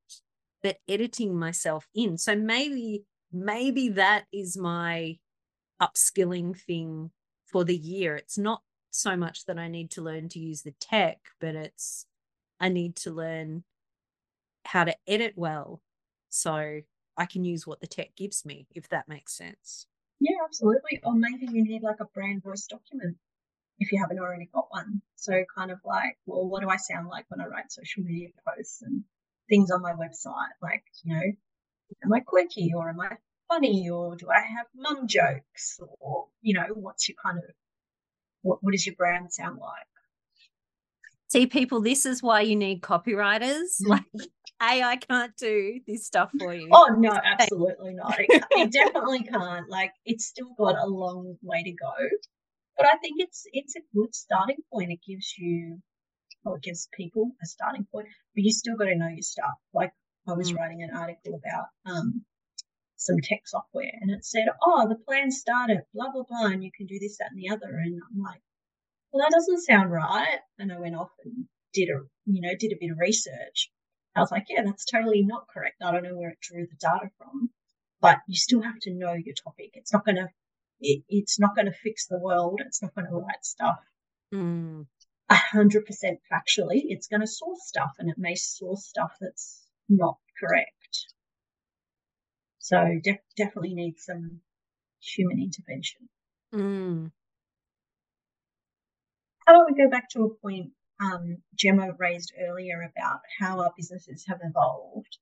but 0.63 0.79
editing 0.89 1.39
myself 1.39 1.87
in. 1.95 2.19
So 2.19 2.35
maybe, 2.35 3.05
maybe 3.33 3.91
that 3.91 4.25
is 4.33 4.59
my 4.59 5.17
upskilling 5.81 6.59
thing 6.61 7.13
for 7.47 7.65
the 7.65 7.77
year. 7.77 8.17
It's 8.17 8.37
not 8.37 8.63
so 8.91 9.17
much 9.17 9.47
that 9.47 9.59
I 9.59 9.69
need 9.69 9.93
to 9.93 10.03
learn 10.03 10.29
to 10.31 10.41
use 10.41 10.63
the 10.63 10.75
tech, 10.81 11.19
but 11.41 11.55
it's 11.55 12.07
I 12.59 12.69
need 12.69 12.97
to 12.97 13.13
learn 13.13 13.63
how 14.65 14.85
to 14.85 14.97
edit 15.07 15.35
well 15.37 15.81
so 16.29 16.81
I 17.17 17.27
can 17.27 17.45
use 17.45 17.67
what 17.67 17.81
the 17.81 17.87
tech 17.87 18.17
gives 18.17 18.45
me, 18.45 18.67
if 18.75 18.89
that 18.89 19.09
makes 19.09 19.37
sense. 19.37 19.87
Yeah, 20.19 20.37
absolutely. 20.45 21.01
Or 21.05 21.15
maybe 21.15 21.47
you 21.51 21.63
need 21.63 21.83
like 21.83 22.01
a 22.01 22.07
brand 22.07 22.43
voice 22.43 22.67
document 22.67 23.17
if 23.81 23.91
you 23.91 23.99
haven't 23.99 24.19
already 24.19 24.49
got 24.55 24.67
one. 24.71 25.03
So 25.17 25.33
kind 25.57 25.71
of 25.71 25.79
like, 25.85 26.17
well, 26.27 26.47
what 26.47 26.63
do 26.63 26.69
I 26.69 26.77
sound 26.77 27.09
like 27.09 27.25
when 27.29 27.41
I 27.41 27.47
write 27.47 27.73
social 27.73 28.05
media 28.05 28.29
posts 28.47 28.83
and 28.83 29.03
things 29.49 29.71
on 29.71 29.83
my 29.83 29.93
website? 29.93 30.55
Like, 30.63 30.85
you 31.03 31.15
know, 31.15 31.23
am 32.05 32.13
I 32.13 32.21
quirky 32.21 32.73
or 32.77 32.91
am 32.91 33.01
I 33.01 33.17
funny 33.49 33.89
or 33.91 34.17
do 34.17 34.29
I 34.31 34.41
have 34.41 34.67
mum 34.77 35.09
jokes 35.09 35.81
or, 35.99 36.27
you 36.43 36.55
know, 36.55 36.67
what's 36.75 37.09
your 37.09 37.17
kind 37.25 37.39
of 37.39 37.45
what 38.43 38.59
what 38.63 38.73
does 38.73 38.87
your 38.87 38.95
brand 38.95 39.33
sound 39.33 39.59
like? 39.59 39.87
See, 41.29 41.47
people, 41.47 41.81
this 41.81 42.07
is 42.07 42.23
why 42.23 42.41
you 42.41 42.57
need 42.57 42.81
copywriters. 42.81 43.81
Mm. 43.83 43.89
Like 43.89 44.05
AI 44.63 44.97
can't 44.97 45.35
do 45.37 45.81
this 45.87 46.05
stuff 46.05 46.31
for 46.39 46.53
you. 46.53 46.69
Oh 46.73 46.89
no, 46.99 47.13
absolutely 47.41 47.95
not. 47.95 48.19
It, 48.19 48.45
it 48.51 48.73
definitely 48.73 49.23
can't. 49.23 49.71
Like 49.71 49.93
it's 50.05 50.27
still 50.27 50.55
got 50.59 50.77
a 50.77 50.87
long 50.87 51.37
way 51.43 51.63
to 51.63 51.73
go. 51.73 51.93
But 52.81 52.89
I 52.89 52.97
think 52.99 53.17
it's 53.21 53.45
it's 53.53 53.77
a 53.77 53.83
good 53.95 54.15
starting 54.15 54.63
point. 54.73 54.91
It 54.91 55.03
gives 55.07 55.37
you 55.39 55.83
or 56.45 56.57
it 56.57 56.63
gives 56.65 56.89
people 56.95 57.33
a 57.43 57.47
starting 57.47 57.87
point, 57.93 58.09
but 58.35 58.45
you 58.45 58.53
still 58.53 58.77
got 58.77 58.87
to 58.87 58.97
know 58.97 59.09
your 59.09 59.23
stuff. 59.23 59.57
Like 59.75 59.93
I 60.27 60.33
was 60.33 60.53
Mm. 60.53 60.57
writing 60.57 60.83
an 60.83 60.97
article 60.97 61.35
about 61.35 61.67
um 61.85 62.25
some 62.97 63.19
tech 63.23 63.43
software 63.47 63.93
and 64.01 64.11
it 64.11 64.25
said, 64.25 64.49
Oh, 64.63 64.89
the 64.89 64.97
plan 64.97 65.31
started, 65.31 65.83
blah 65.95 66.11
blah 66.13 66.25
blah, 66.25 66.47
and 66.47 66.65
you 66.65 66.73
can 66.77 66.87
do 66.87 66.99
this, 66.99 67.19
that, 67.19 67.33
and 67.33 67.39
the 67.41 67.51
other. 67.51 67.69
And 67.79 68.01
I'm 68.11 68.23
like, 68.23 68.43
Well, 69.13 69.23
that 69.25 69.33
doesn't 69.37 69.63
sound 69.65 69.93
right. 69.93 70.41
And 70.59 70.73
I 70.73 70.81
went 70.81 70.97
off 70.97 71.13
and 71.25 71.49
did 71.75 71.91
a 71.91 72.01
you 72.27 72.41
know, 72.41 72.55
did 72.59 72.73
a 72.73 72.79
bit 72.81 72.93
of 72.93 72.99
research. 72.99 73.71
I 74.17 74.21
was 74.21 74.33
like, 74.33 74.47
Yeah, 74.49 74.63
that's 74.65 74.87
totally 74.87 75.23
not 75.23 75.49
correct. 75.53 75.83
I 75.83 75.93
don't 75.93 76.05
know 76.05 76.17
where 76.17 76.31
it 76.31 76.41
drew 76.41 76.67
the 76.67 76.77
data 76.81 77.11
from. 77.19 77.51
But 78.01 78.19
you 78.27 78.37
still 78.37 78.63
have 78.63 78.79
to 78.83 78.95
know 78.95 79.13
your 79.13 79.35
topic. 79.45 79.73
It's 79.75 79.93
not 79.93 80.07
gonna 80.07 80.31
it, 80.81 81.03
it's 81.09 81.39
not 81.39 81.55
going 81.55 81.67
to 81.67 81.73
fix 81.73 82.07
the 82.07 82.19
world. 82.19 82.61
It's 82.65 82.83
not 82.83 82.95
going 82.95 83.07
to 83.07 83.17
write 83.17 83.45
stuff 83.45 83.79
Mm. 84.33 84.87
a 85.29 85.35
hundred 85.35 85.87
percent 85.87 86.21
factually. 86.33 86.83
It's 86.85 87.09
going 87.09 87.21
to 87.21 87.27
source 87.27 87.67
stuff, 87.67 87.93
and 87.99 88.09
it 88.09 88.17
may 88.17 88.37
source 88.37 88.87
stuff 88.87 89.13
that's 89.21 89.67
not 89.89 90.19
correct. 90.39 91.07
So 92.59 93.01
def- 93.03 93.19
definitely 93.37 93.75
needs 93.75 94.05
some 94.05 94.41
human 95.01 95.41
intervention. 95.41 96.09
Mm. 96.55 97.11
How 99.47 99.55
about 99.57 99.71
we 99.73 99.83
go 99.83 99.91
back 99.91 100.09
to 100.11 100.25
a 100.25 100.35
point 100.35 100.71
um, 101.01 101.39
Gemma 101.57 101.91
raised 101.99 102.33
earlier 102.41 102.83
about 102.83 103.21
how 103.41 103.61
our 103.61 103.73
businesses 103.77 104.25
have 104.29 104.39
evolved? 104.45 105.19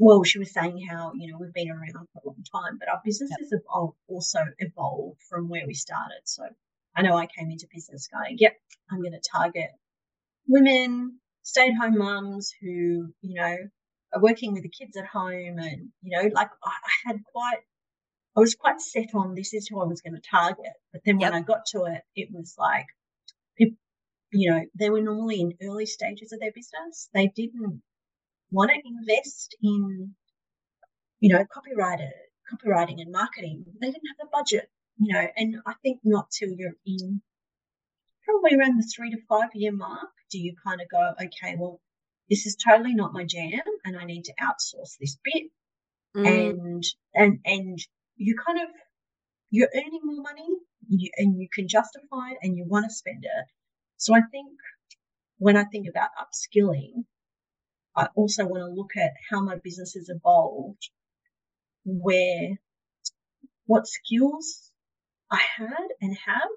Well, 0.00 0.24
she 0.24 0.38
was 0.38 0.52
saying 0.52 0.80
how, 0.88 1.12
you 1.14 1.30
know, 1.30 1.36
we've 1.38 1.52
been 1.52 1.70
around 1.70 1.92
for 1.92 2.22
a 2.24 2.26
long 2.26 2.42
time, 2.50 2.78
but 2.78 2.88
our 2.88 3.02
businesses 3.04 3.52
have 3.52 3.90
also 4.08 4.38
evolved 4.58 5.20
from 5.28 5.50
where 5.50 5.66
we 5.66 5.74
started. 5.74 6.22
So 6.24 6.44
I 6.96 7.02
know 7.02 7.18
I 7.18 7.26
came 7.26 7.50
into 7.50 7.68
business 7.72 8.08
going, 8.10 8.36
yep, 8.38 8.56
I'm 8.90 9.02
going 9.02 9.12
to 9.12 9.30
target 9.30 9.68
women, 10.48 11.18
stay 11.42 11.68
at 11.68 11.76
home 11.76 11.98
mums 11.98 12.50
who, 12.62 13.12
you 13.20 13.34
know, 13.34 13.56
are 14.14 14.22
working 14.22 14.54
with 14.54 14.62
the 14.62 14.70
kids 14.70 14.96
at 14.96 15.04
home. 15.04 15.58
And, 15.58 15.90
you 16.00 16.16
know, 16.16 16.30
like 16.32 16.48
I, 16.64 16.72
had 17.04 17.16
quite, 17.30 17.58
I 18.34 18.40
was 18.40 18.54
quite 18.54 18.80
set 18.80 19.10
on 19.14 19.34
this 19.34 19.52
is 19.52 19.68
who 19.68 19.82
I 19.82 19.84
was 19.84 20.00
going 20.00 20.14
to 20.14 20.30
target. 20.30 20.72
But 20.94 21.02
then 21.04 21.18
when 21.18 21.34
I 21.34 21.42
got 21.42 21.66
to 21.72 21.84
it, 21.84 22.00
it 22.16 22.28
was 22.32 22.54
like, 22.58 22.86
it, 23.58 23.74
you 24.32 24.50
know, 24.50 24.64
they 24.78 24.88
were 24.88 25.02
normally 25.02 25.42
in 25.42 25.58
early 25.62 25.84
stages 25.84 26.32
of 26.32 26.40
their 26.40 26.52
business. 26.52 27.10
They 27.12 27.30
didn't 27.36 27.82
want 28.50 28.70
to 28.70 28.80
invest 28.84 29.56
in, 29.62 30.14
you 31.20 31.30
know, 31.30 31.44
copywriter, 31.44 32.10
copywriting 32.52 33.00
and 33.00 33.12
marketing. 33.12 33.64
They 33.80 33.86
didn't 33.88 34.08
have 34.08 34.18
the 34.20 34.28
budget, 34.32 34.70
you 34.98 35.12
know, 35.12 35.26
and 35.36 35.56
I 35.66 35.74
think 35.82 36.00
not 36.04 36.30
till 36.30 36.50
you're 36.50 36.76
in 36.86 37.22
probably 38.24 38.56
around 38.56 38.76
the 38.76 38.86
three 38.94 39.10
to 39.10 39.18
five 39.28 39.50
year 39.54 39.72
mark 39.72 40.10
do 40.30 40.38
you 40.38 40.54
kind 40.64 40.80
of 40.80 40.88
go, 40.88 41.12
okay, 41.20 41.56
well, 41.58 41.80
this 42.28 42.46
is 42.46 42.54
totally 42.56 42.94
not 42.94 43.12
my 43.12 43.24
jam 43.24 43.60
and 43.84 43.98
I 43.98 44.04
need 44.04 44.24
to 44.24 44.34
outsource 44.40 44.96
this 45.00 45.18
bit. 45.24 45.44
Mm. 46.16 46.26
And 46.26 46.84
and 47.14 47.38
and 47.44 47.78
you 48.16 48.36
kind 48.46 48.60
of 48.60 48.68
you're 49.50 49.70
earning 49.74 50.00
more 50.04 50.22
money 50.22 50.46
you, 50.88 51.10
and 51.16 51.40
you 51.40 51.48
can 51.52 51.68
justify 51.68 52.30
it 52.32 52.38
and 52.42 52.56
you 52.56 52.64
want 52.66 52.84
to 52.84 52.94
spend 52.94 53.24
it. 53.24 53.46
So 53.96 54.14
I 54.14 54.22
think 54.30 54.48
when 55.38 55.56
I 55.56 55.64
think 55.64 55.88
about 55.88 56.10
upskilling, 56.18 57.04
I 58.00 58.08
also 58.14 58.46
want 58.46 58.62
to 58.62 58.74
look 58.74 58.96
at 58.96 59.12
how 59.28 59.42
my 59.42 59.56
business 59.62 59.92
has 59.92 60.08
evolved, 60.08 60.88
where 61.84 62.58
what 63.66 63.86
skills 63.86 64.70
I 65.30 65.36
had 65.36 65.88
and 66.00 66.16
have, 66.24 66.48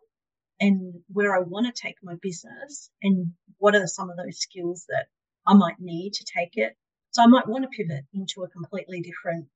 and 0.61 1.01
where 1.09 1.35
I 1.35 1.41
want 1.41 1.65
to 1.65 1.81
take 1.81 1.97
my 2.01 2.15
business, 2.21 2.89
and 3.01 3.33
what 3.57 3.75
are 3.75 3.87
some 3.87 4.09
of 4.09 4.15
those 4.15 4.39
skills 4.39 4.85
that 4.87 5.07
I 5.45 5.53
might 5.53 5.81
need 5.81 6.13
to 6.13 6.25
take 6.33 6.51
it. 6.53 6.77
So 7.11 7.23
I 7.23 7.27
might 7.27 7.49
want 7.49 7.65
to 7.65 7.77
pivot 7.77 8.05
into 8.13 8.43
a 8.43 8.49
completely 8.49 9.01
different 9.01 9.47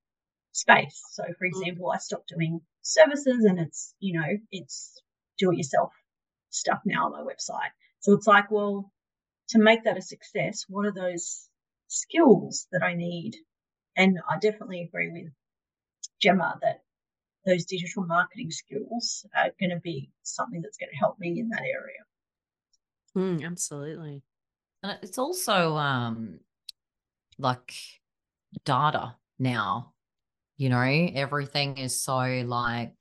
space. 0.52 1.02
So, 1.14 1.24
for 1.24 1.48
mm. 1.48 1.52
example, 1.52 1.90
I 1.90 2.00
stopped 2.00 2.34
doing 2.36 2.60
services 2.82 3.46
and 3.46 3.60
it's, 3.60 3.94
you 4.00 4.20
know, 4.20 4.28
it's 4.52 5.02
do 5.38 5.52
it 5.54 5.58
yourself 5.58 5.94
stuff 6.50 6.82
now 6.86 7.06
on 7.06 7.14
my 7.14 7.22
website. 7.22 7.72
So 8.02 8.12
it's 8.12 8.28
like, 8.28 8.52
well, 8.52 8.92
to 9.50 9.60
make 9.60 9.86
that 9.86 9.98
a 9.98 10.02
success, 10.02 10.66
what 10.68 10.86
are 10.86 10.94
those 10.94 11.47
skills 11.88 12.68
that 12.72 12.84
I 12.84 12.94
need. 12.94 13.36
And 13.96 14.20
I 14.30 14.38
definitely 14.40 14.82
agree 14.84 15.10
with 15.12 15.32
Gemma 16.22 16.58
that 16.62 16.82
those 17.46 17.66
digital 17.66 18.06
marketing 18.06 18.52
skills 18.52 19.26
are 19.36 19.52
going 19.60 19.70
to 19.70 19.80
be 19.80 20.12
something 20.24 20.62
that's 20.62 20.78
going 20.78 20.90
to 20.92 20.98
help 20.98 21.18
me 21.20 21.40
in 21.40 21.50
that 21.50 21.62
area. 21.62 22.04
Mm, 23.18 23.46
absolutely. 23.46 24.22
And 24.84 25.00
it's 25.02 25.18
also 25.18 25.76
um 25.76 26.40
like 27.40 27.74
data 28.66 29.16
now. 29.40 29.94
You 30.58 30.70
know, 30.70 30.82
everything 30.82 31.78
is 31.78 32.00
so 32.00 32.18
like 32.46 32.94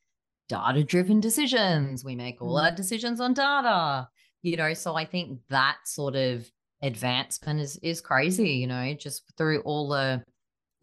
data 0.49 0.85
driven 0.85 1.21
decisions. 1.21 2.05
We 2.05 2.15
make 2.15 2.41
all 2.41 2.55
mm. 2.55 2.63
our 2.63 2.71
decisions 2.71 3.21
on 3.21 3.35
data. 3.35 4.09
You 4.43 4.57
know, 4.57 4.75
so 4.75 4.95
I 4.95 5.05
think 5.05 5.41
that 5.49 5.77
sort 5.85 6.15
of 6.15 6.51
advancement 6.83 7.59
is 7.59 7.77
is 7.83 8.01
crazy 8.01 8.51
you 8.51 8.67
know 8.67 8.95
just 8.95 9.23
through 9.39 9.61
all 9.63 9.89
the 9.89 10.23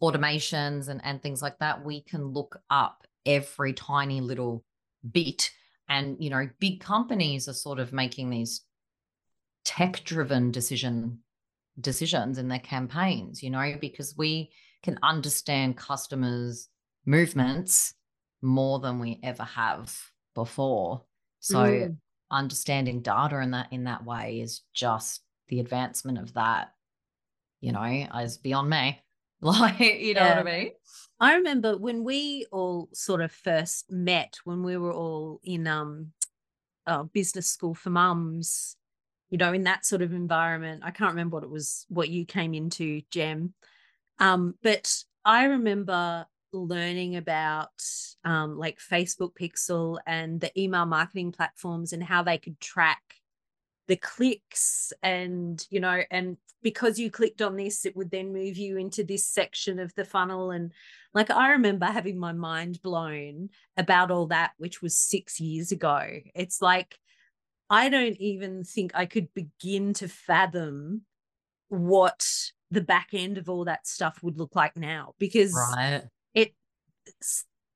automations 0.02 0.88
and 0.88 1.00
and 1.04 1.22
things 1.22 1.40
like 1.40 1.58
that 1.58 1.84
we 1.84 2.02
can 2.02 2.24
look 2.26 2.58
up 2.68 3.06
every 3.26 3.72
tiny 3.72 4.20
little 4.20 4.64
bit 5.12 5.50
and 5.88 6.16
you 6.18 6.30
know 6.30 6.48
big 6.58 6.80
companies 6.80 7.48
are 7.48 7.54
sort 7.54 7.78
of 7.78 7.92
making 7.92 8.28
these 8.28 8.62
tech 9.64 10.02
driven 10.04 10.50
decision 10.50 11.18
decisions 11.80 12.38
in 12.38 12.48
their 12.48 12.58
campaigns 12.58 13.42
you 13.42 13.50
know 13.50 13.74
because 13.80 14.14
we 14.16 14.50
can 14.82 14.98
understand 15.02 15.76
customers 15.76 16.68
movements 17.06 17.94
more 18.42 18.78
than 18.80 18.98
we 18.98 19.18
ever 19.22 19.44
have 19.44 19.96
before 20.34 21.02
so 21.40 21.58
mm. 21.58 21.96
understanding 22.30 23.00
data 23.00 23.40
in 23.40 23.52
that 23.52 23.68
in 23.72 23.84
that 23.84 24.04
way 24.04 24.40
is 24.40 24.62
just 24.74 25.23
the 25.48 25.60
advancement 25.60 26.18
of 26.18 26.34
that, 26.34 26.72
you 27.60 27.72
know, 27.72 27.82
is 27.82 28.38
beyond 28.38 28.70
me. 28.70 29.00
Like, 29.40 29.78
you 29.78 30.14
know 30.14 30.22
yeah. 30.22 30.38
what 30.38 30.48
I 30.48 30.58
mean? 30.58 30.70
I 31.20 31.34
remember 31.34 31.76
when 31.76 32.02
we 32.02 32.46
all 32.50 32.88
sort 32.94 33.20
of 33.20 33.30
first 33.30 33.90
met 33.90 34.36
when 34.44 34.62
we 34.62 34.78
were 34.78 34.92
all 34.92 35.38
in 35.44 35.66
um 35.66 36.12
uh, 36.86 37.02
business 37.02 37.46
school 37.46 37.74
for 37.74 37.90
mums, 37.90 38.76
you 39.30 39.38
know, 39.38 39.52
in 39.52 39.64
that 39.64 39.84
sort 39.84 40.02
of 40.02 40.12
environment. 40.12 40.82
I 40.84 40.90
can't 40.90 41.12
remember 41.12 41.36
what 41.36 41.44
it 41.44 41.50
was, 41.50 41.86
what 41.88 42.08
you 42.08 42.24
came 42.24 42.54
into, 42.54 43.02
Gem. 43.10 43.54
Um, 44.18 44.54
but 44.62 44.94
I 45.24 45.44
remember 45.44 46.26
learning 46.52 47.16
about 47.16 47.70
um, 48.24 48.58
like 48.58 48.78
Facebook 48.78 49.32
Pixel 49.38 49.98
and 50.06 50.40
the 50.40 50.58
email 50.60 50.86
marketing 50.86 51.32
platforms 51.32 51.92
and 51.92 52.02
how 52.02 52.22
they 52.22 52.38
could 52.38 52.60
track 52.60 53.02
the 53.86 53.96
clicks 53.96 54.92
and 55.02 55.66
you 55.70 55.80
know 55.80 56.00
and 56.10 56.36
because 56.62 56.98
you 56.98 57.10
clicked 57.10 57.42
on 57.42 57.56
this 57.56 57.84
it 57.84 57.94
would 57.94 58.10
then 58.10 58.32
move 58.32 58.56
you 58.56 58.78
into 58.78 59.04
this 59.04 59.26
section 59.26 59.78
of 59.78 59.94
the 59.94 60.04
funnel. 60.04 60.50
And 60.50 60.72
like 61.12 61.30
i 61.30 61.50
remember 61.50 61.86
having 61.86 62.18
my 62.18 62.32
mind 62.32 62.80
blown 62.82 63.50
about 63.76 64.10
all 64.10 64.26
that 64.28 64.52
which 64.56 64.82
was 64.82 64.96
6 64.96 65.40
years 65.40 65.72
ago. 65.72 66.00
It's 66.34 66.62
like 66.62 66.98
i 67.70 67.88
don't 67.88 68.16
even 68.18 68.62
think 68.64 68.92
i 68.94 69.06
could 69.06 69.28
begin 69.34 69.94
to 69.94 70.06
fathom 70.06 71.02
what 71.68 72.26
the 72.70 72.82
back 72.82 73.08
end 73.12 73.38
of 73.38 73.48
all 73.48 73.64
that 73.64 73.86
stuff 73.86 74.22
would 74.22 74.38
look 74.38 74.54
like 74.54 74.76
now 74.76 75.14
because 75.18 75.54
right. 75.54 76.02
it 76.34 76.54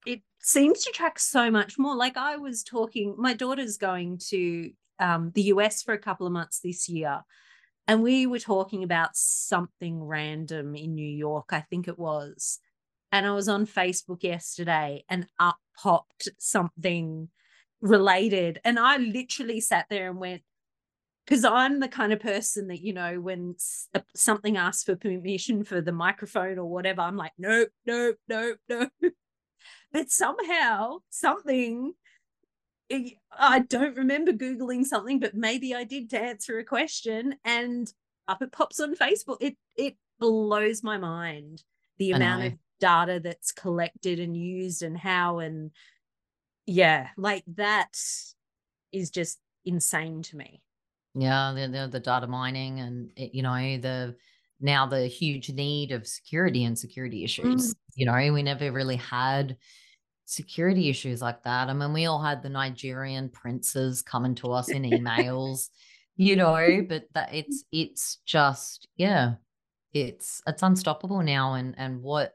it 0.06 0.22
seems 0.40 0.84
to 0.84 0.92
track 0.92 1.18
so 1.18 1.50
much 1.50 1.78
more. 1.78 1.94
Like 1.94 2.16
i 2.16 2.36
was 2.36 2.62
talking 2.62 3.14
my 3.18 3.34
daughter's 3.34 3.76
going 3.76 4.18
to 4.28 4.70
um, 4.98 5.32
the 5.34 5.42
US 5.42 5.82
for 5.82 5.92
a 5.92 5.98
couple 5.98 6.26
of 6.26 6.32
months 6.32 6.60
this 6.60 6.88
year. 6.88 7.22
And 7.86 8.02
we 8.02 8.26
were 8.26 8.38
talking 8.38 8.84
about 8.84 9.16
something 9.16 10.02
random 10.02 10.74
in 10.74 10.94
New 10.94 11.08
York, 11.08 11.48
I 11.52 11.60
think 11.60 11.88
it 11.88 11.98
was. 11.98 12.58
And 13.12 13.26
I 13.26 13.30
was 13.30 13.48
on 13.48 13.66
Facebook 13.66 14.22
yesterday 14.22 15.04
and 15.08 15.26
up 15.38 15.56
popped 15.82 16.28
something 16.38 17.28
related. 17.80 18.60
And 18.64 18.78
I 18.78 18.96
literally 18.98 19.60
sat 19.60 19.86
there 19.88 20.10
and 20.10 20.18
went, 20.18 20.42
because 21.24 21.44
I'm 21.44 21.80
the 21.80 21.88
kind 21.88 22.12
of 22.12 22.20
person 22.20 22.68
that, 22.68 22.80
you 22.80 22.94
know, 22.94 23.20
when 23.20 23.54
something 24.14 24.56
asks 24.56 24.84
for 24.84 24.96
permission 24.96 25.62
for 25.62 25.80
the 25.80 25.92
microphone 25.92 26.58
or 26.58 26.64
whatever, 26.64 27.02
I'm 27.02 27.16
like, 27.16 27.32
nope, 27.38 27.68
nope, 27.86 28.16
nope, 28.28 28.58
nope. 28.68 28.90
but 29.92 30.10
somehow 30.10 30.98
something 31.10 31.92
I 32.90 33.60
don't 33.60 33.96
remember 33.96 34.32
Googling 34.32 34.84
something, 34.84 35.20
but 35.20 35.34
maybe 35.34 35.74
I 35.74 35.84
did 35.84 36.10
to 36.10 36.20
answer 36.20 36.58
a 36.58 36.64
question 36.64 37.36
and 37.44 37.92
up 38.26 38.42
it 38.42 38.52
pops 38.52 38.80
on 38.80 38.94
Facebook. 38.94 39.38
It 39.40 39.56
it 39.76 39.96
blows 40.18 40.82
my 40.82 40.98
mind 40.98 41.62
the 41.98 42.12
amount 42.12 42.44
of 42.44 42.52
data 42.80 43.20
that's 43.22 43.52
collected 43.52 44.20
and 44.20 44.36
used 44.36 44.82
and 44.82 44.96
how 44.96 45.38
and 45.38 45.70
yeah, 46.66 47.08
like 47.16 47.44
that 47.56 47.96
is 48.92 49.10
just 49.10 49.38
insane 49.64 50.22
to 50.22 50.36
me. 50.36 50.62
Yeah, 51.14 51.52
the, 51.54 51.68
the, 51.68 51.88
the 51.88 52.00
data 52.00 52.26
mining 52.26 52.80
and 52.80 53.10
it, 53.16 53.34
you 53.34 53.42
know 53.42 53.54
the 53.78 54.16
now 54.60 54.86
the 54.86 55.06
huge 55.06 55.50
need 55.50 55.92
of 55.92 56.06
security 56.06 56.64
and 56.64 56.78
security 56.78 57.24
issues. 57.24 57.74
Mm. 57.74 57.76
You 57.94 58.06
know, 58.06 58.32
we 58.32 58.42
never 58.42 58.70
really 58.70 58.96
had 58.96 59.56
security 60.28 60.90
issues 60.90 61.22
like 61.22 61.42
that. 61.42 61.68
I 61.68 61.72
mean, 61.72 61.94
we 61.94 62.04
all 62.04 62.20
had 62.22 62.42
the 62.42 62.50
Nigerian 62.50 63.30
princes 63.30 64.02
coming 64.02 64.34
to 64.36 64.52
us 64.52 64.68
in 64.68 64.82
emails, 64.82 65.70
you 66.16 66.36
know, 66.36 66.84
but 66.86 67.04
that 67.14 67.30
it's 67.34 67.64
it's 67.72 68.18
just 68.26 68.88
yeah, 68.96 69.34
it's 69.92 70.42
it's 70.46 70.62
unstoppable 70.62 71.22
now. 71.22 71.54
And 71.54 71.74
and 71.78 72.02
what 72.02 72.34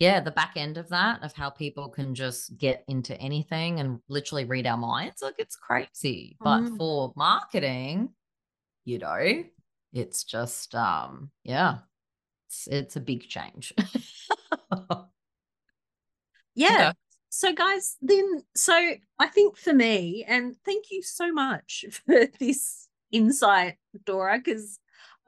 yeah, 0.00 0.20
the 0.20 0.32
back 0.32 0.54
end 0.56 0.78
of 0.78 0.88
that 0.88 1.22
of 1.22 1.32
how 1.32 1.48
people 1.48 1.88
can 1.88 2.14
just 2.14 2.58
get 2.58 2.84
into 2.88 3.18
anything 3.20 3.80
and 3.80 4.00
literally 4.08 4.44
read 4.44 4.66
our 4.66 4.76
minds, 4.76 5.22
like 5.22 5.36
it's 5.38 5.56
crazy. 5.56 6.36
But 6.40 6.62
mm. 6.62 6.76
for 6.76 7.12
marketing, 7.16 8.10
you 8.84 8.98
know, 8.98 9.44
it's 9.92 10.24
just 10.24 10.74
um 10.74 11.30
yeah, 11.44 11.78
it's 12.48 12.66
it's 12.66 12.96
a 12.96 13.00
big 13.00 13.28
change. 13.28 13.72
yeah. 16.56 16.92
So, 17.28 17.52
guys, 17.52 17.96
then, 18.00 18.42
so 18.54 18.74
I 19.18 19.26
think 19.28 19.56
for 19.56 19.72
me, 19.72 20.24
and 20.26 20.56
thank 20.64 20.86
you 20.90 21.02
so 21.02 21.32
much 21.32 21.84
for 22.06 22.26
this 22.40 22.88
insight, 23.12 23.76
Dora, 24.04 24.38
because 24.42 24.78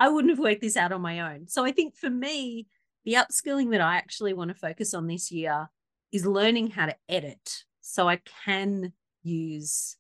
I 0.01 0.09
wouldn't 0.09 0.33
have 0.33 0.39
worked 0.39 0.63
this 0.63 0.77
out 0.77 0.93
on 0.93 1.03
my 1.03 1.35
own. 1.35 1.49
So, 1.49 1.65
I 1.65 1.73
think 1.73 1.95
for 1.97 2.11
me, 2.11 2.67
the 3.05 3.15
upskilling 3.15 3.71
that 3.73 3.81
I 3.81 3.97
actually 3.97 4.33
want 4.33 4.49
to 4.49 4.55
focus 4.55 4.95
on 4.95 5.07
this 5.07 5.31
year 5.31 5.69
is 6.13 6.27
learning 6.27 6.71
how 6.71 6.87
to 6.87 6.97
edit 7.09 7.65
so 7.81 8.09
I 8.09 8.21
can 8.45 8.93
use 9.23 9.97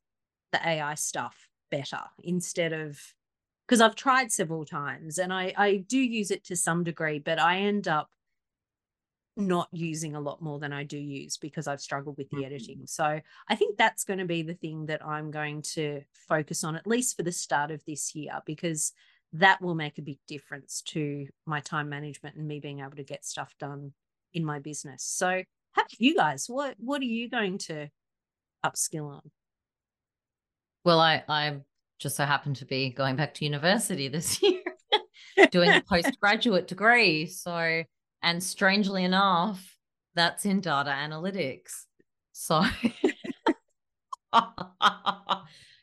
the 0.53 0.67
AI 0.67 0.95
stuff 0.95 1.49
better 1.71 2.01
instead 2.23 2.73
of 2.73 2.99
because 3.67 3.81
I've 3.83 3.95
tried 3.95 4.33
several 4.33 4.65
times 4.65 5.19
and 5.19 5.31
I, 5.31 5.53
I 5.57 5.77
do 5.77 5.99
use 5.99 6.31
it 6.31 6.45
to 6.45 6.57
some 6.57 6.85
degree, 6.85 7.19
but 7.19 7.39
I 7.39 7.59
end 7.59 7.87
up 7.87 8.09
not 9.39 9.69
using 9.73 10.17
a 10.17 10.21
lot 10.21 10.43
more 10.43 10.59
than 10.59 10.73
I 10.73 10.85
do 10.85 10.99
use 10.99 11.37
because 11.37 11.67
I've 11.67 11.81
struggled 11.81 12.19
with 12.19 12.29
the 12.31 12.39
mm-hmm. 12.39 12.47
editing. 12.47 12.83
So 12.87 13.21
I 13.49 13.55
think 13.55 13.79
that's 13.79 14.05
going 14.05 14.19
to 14.19 14.25
be 14.25 14.43
the 14.43 14.55
thing 14.55 14.87
that 14.87 15.05
I'm 15.05 15.31
going 15.31 15.63
to 15.75 16.03
focus 16.29 16.65
on, 16.65 16.77
at 16.77 16.87
least 16.87 17.17
for 17.17 17.23
the 17.23 17.33
start 17.33 17.71
of 17.71 17.83
this 17.87 18.15
year, 18.15 18.41
because 18.45 18.93
that 19.33 19.61
will 19.63 19.75
make 19.75 19.99
a 19.99 20.03
big 20.03 20.19
difference 20.27 20.83
to 20.89 21.29
my 21.47 21.61
time 21.61 21.89
management 21.89 22.37
and 22.37 22.49
me 22.49 22.61
being 22.61 22.81
able 22.81 22.97
to 22.97 23.05
get 23.05 23.25
stuff 23.25 23.55
done 23.59 23.93
in 24.35 24.45
my 24.45 24.59
business. 24.59 25.05
So 25.05 25.43
how 25.73 25.83
about 25.83 26.01
you 26.01 26.17
guys? 26.17 26.47
What 26.49 26.75
what 26.79 27.01
are 27.01 27.07
you 27.07 27.29
going 27.29 27.59
to 27.59 27.89
upskill 28.65 29.11
on? 29.11 29.31
Well, 30.85 31.01
I 31.01 31.23
I 31.29 31.59
just 31.99 32.17
so 32.17 32.25
happen 32.25 32.55
to 32.55 32.65
be 32.65 32.91
going 32.91 33.17
back 33.17 33.35
to 33.35 33.45
university 33.45 34.09
this 34.09 34.43
year, 34.43 34.63
doing 35.51 35.71
a 35.71 35.83
postgraduate 35.89 36.69
degree. 36.69 37.27
So, 37.27 37.83
and 38.23 38.43
strangely 38.43 39.05
enough, 39.05 39.77
that's 40.15 40.45
in 40.45 40.61
data 40.61 40.91
analytics. 40.91 41.85
So, 42.33 42.63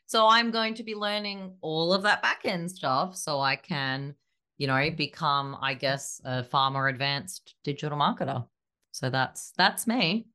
so 0.06 0.26
I'm 0.26 0.50
going 0.50 0.74
to 0.74 0.82
be 0.82 0.94
learning 0.94 1.54
all 1.60 1.92
of 1.92 2.02
that 2.02 2.22
back 2.22 2.40
end 2.44 2.70
stuff 2.70 3.16
so 3.16 3.40
I 3.40 3.56
can, 3.56 4.14
you 4.58 4.66
know, 4.66 4.90
become, 4.90 5.56
I 5.60 5.74
guess, 5.74 6.20
a 6.24 6.44
far 6.44 6.70
more 6.70 6.88
advanced 6.88 7.54
digital 7.64 7.98
marketer. 7.98 8.46
So 8.92 9.10
that's 9.10 9.52
that's 9.56 9.86
me. 9.86 10.26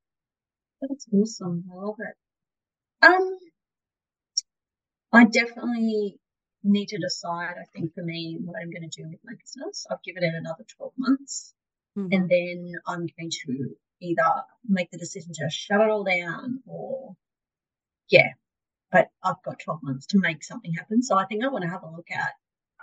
That's 0.81 1.07
awesome. 1.13 1.63
I 1.71 1.75
love 1.75 1.95
it. 1.99 2.15
Um, 3.05 3.37
I 5.11 5.25
definitely 5.25 6.19
need 6.63 6.87
to 6.89 6.97
decide, 6.99 7.55
I 7.59 7.65
think, 7.73 7.93
for 7.93 8.03
me, 8.03 8.37
what 8.43 8.55
I'm 8.61 8.71
going 8.71 8.87
to 8.89 9.01
do 9.01 9.09
with 9.09 9.19
my 9.23 9.33
business. 9.39 9.85
I've 9.89 10.03
given 10.03 10.23
it 10.23 10.33
another 10.35 10.63
12 10.77 10.93
months. 10.97 11.53
Mm-hmm. 11.97 12.13
And 12.13 12.29
then 12.29 12.71
I'm 12.87 13.07
going 13.17 13.31
to 13.45 13.75
either 14.01 14.23
make 14.67 14.91
the 14.91 14.97
decision 14.97 15.33
to 15.33 15.49
shut 15.49 15.81
it 15.81 15.89
all 15.89 16.03
down 16.03 16.61
or, 16.65 17.15
yeah, 18.09 18.29
but 18.91 19.07
I've 19.23 19.41
got 19.45 19.59
12 19.63 19.79
months 19.83 20.07
to 20.07 20.19
make 20.19 20.43
something 20.43 20.73
happen. 20.73 21.01
So 21.03 21.17
I 21.17 21.25
think 21.25 21.43
I 21.43 21.49
want 21.49 21.63
to 21.63 21.69
have 21.69 21.83
a 21.83 21.89
look 21.89 22.07
at, 22.11 22.31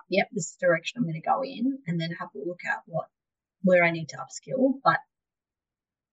yep, 0.08 0.28
this 0.32 0.56
direction 0.60 0.98
I'm 0.98 1.04
going 1.04 1.20
to 1.20 1.28
go 1.28 1.42
in, 1.42 1.78
and 1.86 2.00
then 2.00 2.10
have 2.18 2.28
a 2.34 2.48
look 2.48 2.60
at 2.66 2.82
what, 2.86 3.06
where 3.62 3.84
I 3.84 3.90
need 3.90 4.08
to 4.10 4.16
upskill. 4.16 4.74
But 4.82 4.98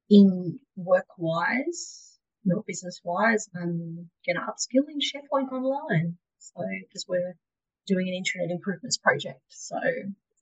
in 0.10 0.60
work 0.76 1.08
wise, 1.18 2.18
not 2.44 2.66
business 2.66 3.02
wise, 3.04 3.48
I'm 3.56 4.10
going 4.26 4.36
to 4.36 4.42
upskill 4.42 4.84
in 4.90 5.00
SharePoint 5.00 5.52
Online. 5.52 6.18
So, 6.40 6.62
because 6.88 7.06
we're 7.08 7.36
doing 7.88 8.08
an 8.08 8.14
internet 8.14 8.52
improvements 8.52 8.98
project. 8.98 9.42
So, 9.50 9.78